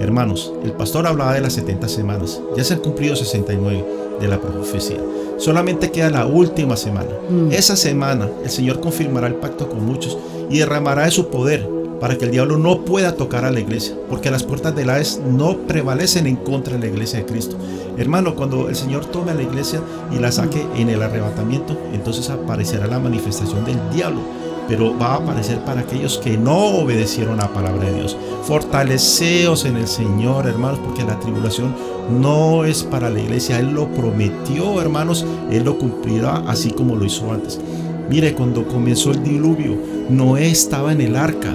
[0.00, 2.40] Hermanos, el pastor hablaba de las 70 semanas.
[2.56, 3.84] Ya se han cumplido 69
[4.20, 4.98] de la profecía.
[5.38, 7.10] Solamente queda la última semana.
[7.28, 7.52] Mm.
[7.52, 10.18] Esa semana el Señor confirmará el pacto con muchos
[10.50, 11.73] y derramará de su poder
[12.04, 15.22] para que el diablo no pueda tocar a la iglesia, porque las puertas del Hades
[15.26, 17.56] no prevalecen en contra de la iglesia de Cristo.
[17.96, 19.80] Hermano, cuando el Señor tome a la iglesia
[20.12, 24.20] y la saque en el arrebatamiento, entonces aparecerá la manifestación del diablo
[24.68, 28.16] pero va a aparecer para aquellos que no obedecieron a la palabra de Dios.
[28.44, 31.74] Fortaleceos en el Señor, hermanos, porque la tribulación
[32.20, 33.58] no es para la iglesia.
[33.58, 37.60] Él lo prometió, hermanos, Él lo cumplirá así como lo hizo antes.
[38.08, 39.76] Mire, cuando comenzó el diluvio,
[40.08, 41.54] Noé estaba en el arca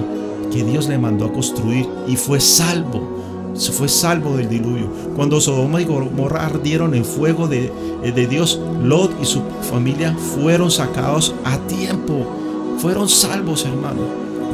[0.51, 3.17] que Dios le mandó a construir y fue salvo
[3.55, 4.89] se fue salvo del diluvio.
[5.17, 10.71] Cuando Sodoma y Gomorra ardieron en fuego de, de, Dios, Lot y su familia fueron
[10.71, 12.25] sacados a tiempo
[12.79, 14.01] fueron salvos, hermano.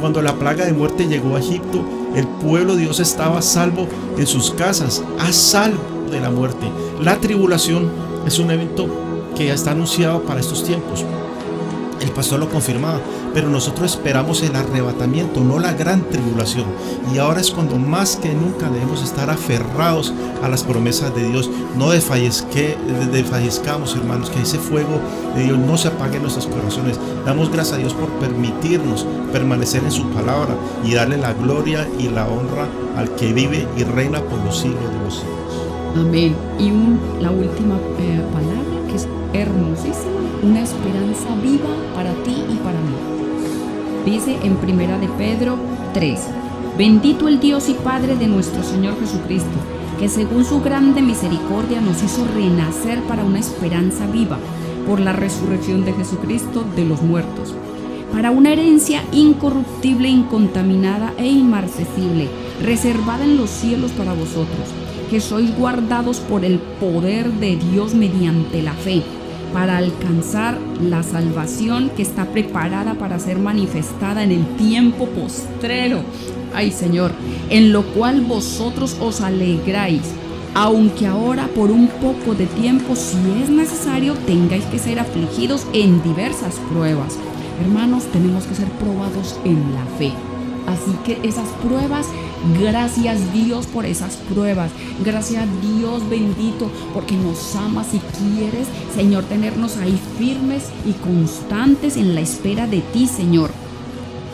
[0.00, 1.84] Cuando la plaga de muerte llegó a Egipto,
[2.14, 3.86] el pueblo de Dios estaba salvo
[4.18, 6.66] en sus casas, a salvo de la muerte.
[7.00, 7.88] La tribulación
[8.26, 8.88] es un evento
[9.36, 11.04] que ya está anunciado para estos tiempos.
[12.00, 13.00] El pastor lo confirmaba,
[13.32, 16.66] pero nosotros esperamos el arrebatamiento, no la gran tribulación.
[17.12, 21.50] Y ahora es cuando más que nunca debemos estar aferrados a las promesas de Dios.
[21.76, 25.00] No desfallezcamos, hermanos, que ese fuego
[25.34, 26.98] de Dios no se apague en nuestros corazones.
[27.24, 32.08] Damos gracias a Dios por permitirnos permanecer en su palabra y darle la gloria y
[32.08, 35.36] la honra al que vive y reina por los siglos de los siglos.
[35.96, 36.36] Amén.
[36.58, 42.80] Y la última eh, palabra que es hermosísima, una esperanza viva para ti y para
[42.80, 42.94] mí.
[44.04, 45.56] Dice en Primera de Pedro
[45.94, 46.20] 3,
[46.76, 49.56] Bendito el Dios y Padre de nuestro Señor Jesucristo,
[49.98, 54.38] que según su grande misericordia nos hizo renacer para una esperanza viva
[54.86, 57.54] por la resurrección de Jesucristo de los muertos,
[58.12, 62.28] para una herencia incorruptible, incontaminada e inmarcesible,
[62.62, 64.68] reservada en los cielos para vosotros,
[65.10, 69.02] que sois guardados por el poder de Dios mediante la fe
[69.52, 76.00] para alcanzar la salvación que está preparada para ser manifestada en el tiempo postrero.
[76.54, 77.12] Ay Señor,
[77.50, 80.02] en lo cual vosotros os alegráis,
[80.54, 86.02] aunque ahora por un poco de tiempo, si es necesario, tengáis que ser afligidos en
[86.02, 87.18] diversas pruebas.
[87.60, 90.12] Hermanos, tenemos que ser probados en la fe.
[90.66, 92.06] Así que esas pruebas,
[92.60, 94.70] gracias Dios por esas pruebas.
[95.04, 102.14] Gracias Dios bendito porque nos amas y quieres, Señor, tenernos ahí firmes y constantes en
[102.14, 103.50] la espera de ti, Señor.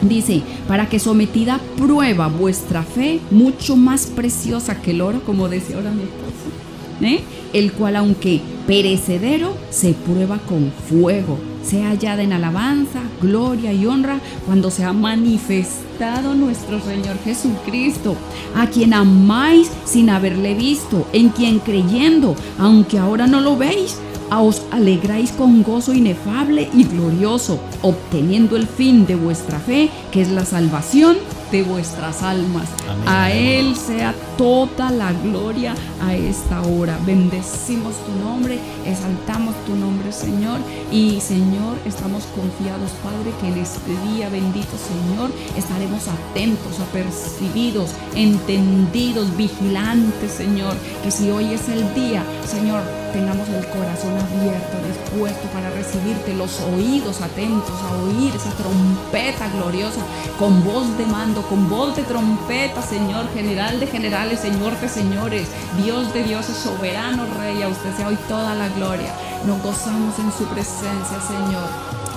[0.01, 5.77] Dice, para que sometida prueba vuestra fe, mucho más preciosa que el oro, como decía
[5.77, 7.21] ahora mi esposo, ¿eh?
[7.53, 14.21] el cual aunque perecedero, se prueba con fuego sea hallada en alabanza, gloria y honra
[14.47, 18.17] cuando se ha manifestado nuestro Señor Jesucristo,
[18.57, 23.99] a quien amáis sin haberle visto, en quien creyendo, aunque ahora no lo veis,
[24.41, 30.29] os alegráis con gozo inefable y glorioso, obteniendo el fin de vuestra fe, que es
[30.29, 31.17] la salvación
[31.51, 32.69] de vuestras almas.
[32.89, 33.09] Amén.
[33.09, 36.99] A Él sea toda la gloria a esta hora.
[37.05, 40.61] Bendecimos tu nombre, exaltamos tu nombre, Señor.
[40.91, 49.37] Y Señor, estamos confiados, Padre, que en este día, bendito Señor, estaremos atentos, apercibidos, entendidos,
[49.37, 50.75] vigilantes, Señor.
[51.03, 56.61] Que si hoy es el día, Señor, tengamos el corazón abierto, dispuesto para recibirte, los
[56.61, 60.01] oídos atentos a oír esa trompeta gloriosa,
[60.39, 65.49] con voz de mando, con voz de trompeta, Señor, general de generales, Señor de señores,
[65.83, 69.15] Dios de dioses, soberano Rey, a usted sea hoy toda la gloria.
[69.47, 71.69] Nos gozamos en su presencia, Señor.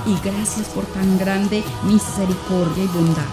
[0.06, 3.24] Y gracias por tan grande misericordia y bondad.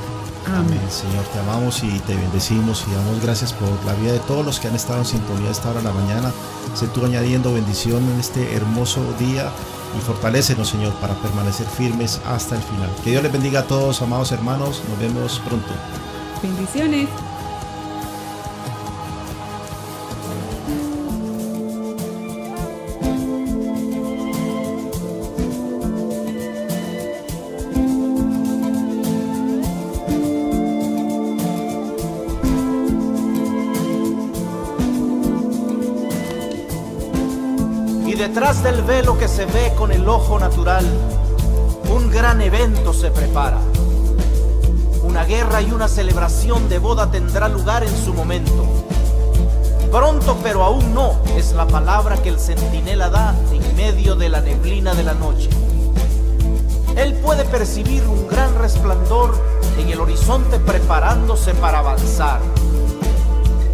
[0.46, 0.78] Amén.
[0.78, 4.44] Amén, Señor, te amamos y te bendecimos y damos gracias por la vida de todos
[4.44, 6.32] los que han estado en sintonía esta hora de la mañana.
[6.74, 9.50] Sé tú añadiendo bendición en este hermoso día
[9.96, 12.90] y fortalécenos, Señor, para permanecer firmes hasta el final.
[13.04, 14.82] Que Dios les bendiga a todos, amados hermanos.
[14.88, 15.72] Nos vemos pronto.
[16.42, 17.08] Bendiciones.
[38.82, 40.84] Del velo que se ve con el ojo natural,
[41.90, 43.58] un gran evento se prepara.
[45.02, 48.64] Una guerra y una celebración de boda tendrá lugar en su momento.
[49.90, 54.40] Pronto, pero aún no, es la palabra que el centinela da en medio de la
[54.40, 55.50] neblina de la noche.
[56.96, 59.38] Él puede percibir un gran resplandor
[59.78, 62.40] en el horizonte preparándose para avanzar.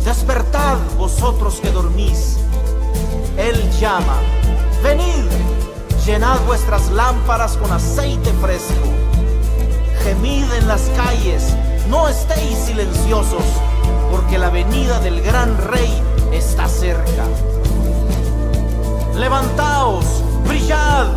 [0.05, 2.39] Despertad vosotros que dormís.
[3.37, 4.17] Él llama,
[4.83, 5.24] venid,
[6.05, 8.74] llenad vuestras lámparas con aceite fresco.
[10.05, 11.55] Gemid en las calles,
[11.89, 13.43] no estéis silenciosos,
[14.11, 16.03] porque la venida del gran rey
[16.33, 17.24] está cerca.
[19.14, 20.05] Levantaos,
[20.47, 21.09] brillad,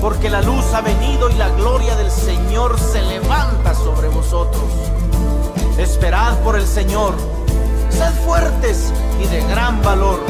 [0.00, 4.64] porque la luz ha venido y la gloria del Señor se levanta sobre vosotros.
[5.78, 7.14] Esperad por el Señor,
[7.88, 10.20] sed fuertes y de gran valor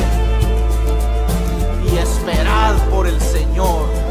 [1.94, 4.03] y esperad por el Señor.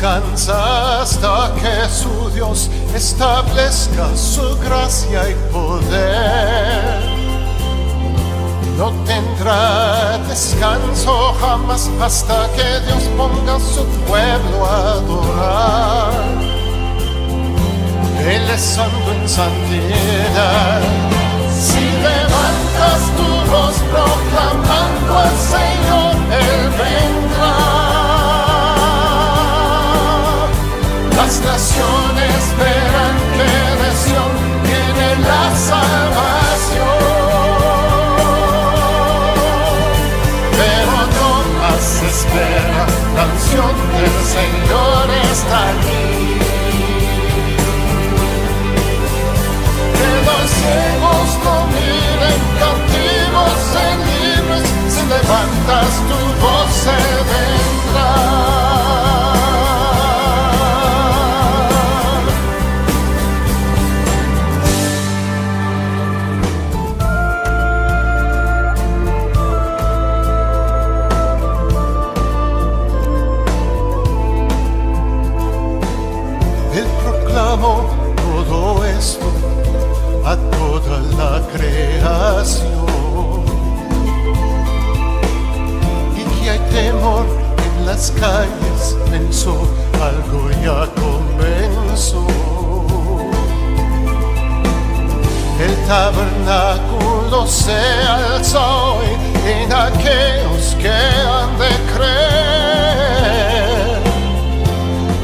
[0.00, 7.20] Descansa hasta que su Dios establezca su gracia y poder
[8.78, 16.12] no tendrá descanso jamás hasta que Dios ponga su pueblo a adorar.
[18.26, 20.80] Él es santo en santidad.
[21.60, 27.69] Si levantas tu voz proclamando al Señor, Él vendrá.
[31.22, 34.32] Las naciones verán que de Sion
[34.64, 37.00] viene la salvación.
[40.58, 41.30] pero no
[41.60, 42.82] más espera,
[43.16, 46.06] la unción del Señor está aquí.
[49.96, 56.49] Que los ciegos no miren, cautivos se libres, si levantas tu voz
[80.98, 82.70] la creación.
[86.16, 87.26] Y que hay temor
[87.64, 89.54] en las calles pensó
[90.00, 92.26] algo ya comenzó.
[95.60, 97.76] El tabernáculo se
[98.08, 99.08] alza hoy
[99.46, 103.30] en aquellos que han de creer.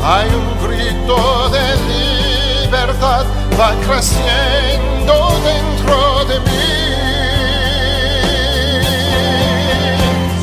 [0.04, 3.24] Hay un grito de libertad
[3.58, 6.72] va creciendo dentro de mí.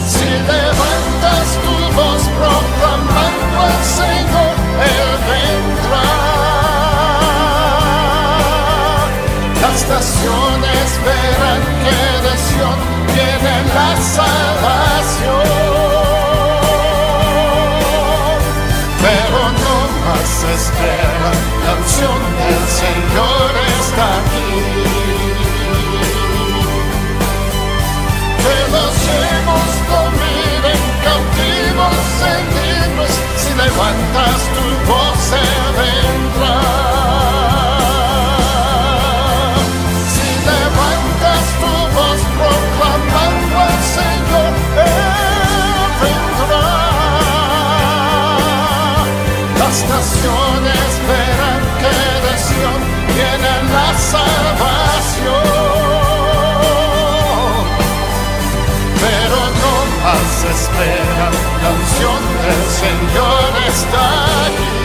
[0.07, 4.53] Si levantas tu voz proclamando al Señor,
[4.94, 6.10] Él vendrá.
[9.61, 12.80] Las naciones verán que de Sion
[13.14, 15.52] viene la salvación.
[20.43, 21.31] Más espera,
[21.65, 24.51] la unción del Señor está aquí.
[28.41, 31.97] Que los ciegos no miren cautivos
[32.55, 36.02] libros, si levantas tu voz Él vendrá.
[62.01, 64.82] La unción del Señor está aquí.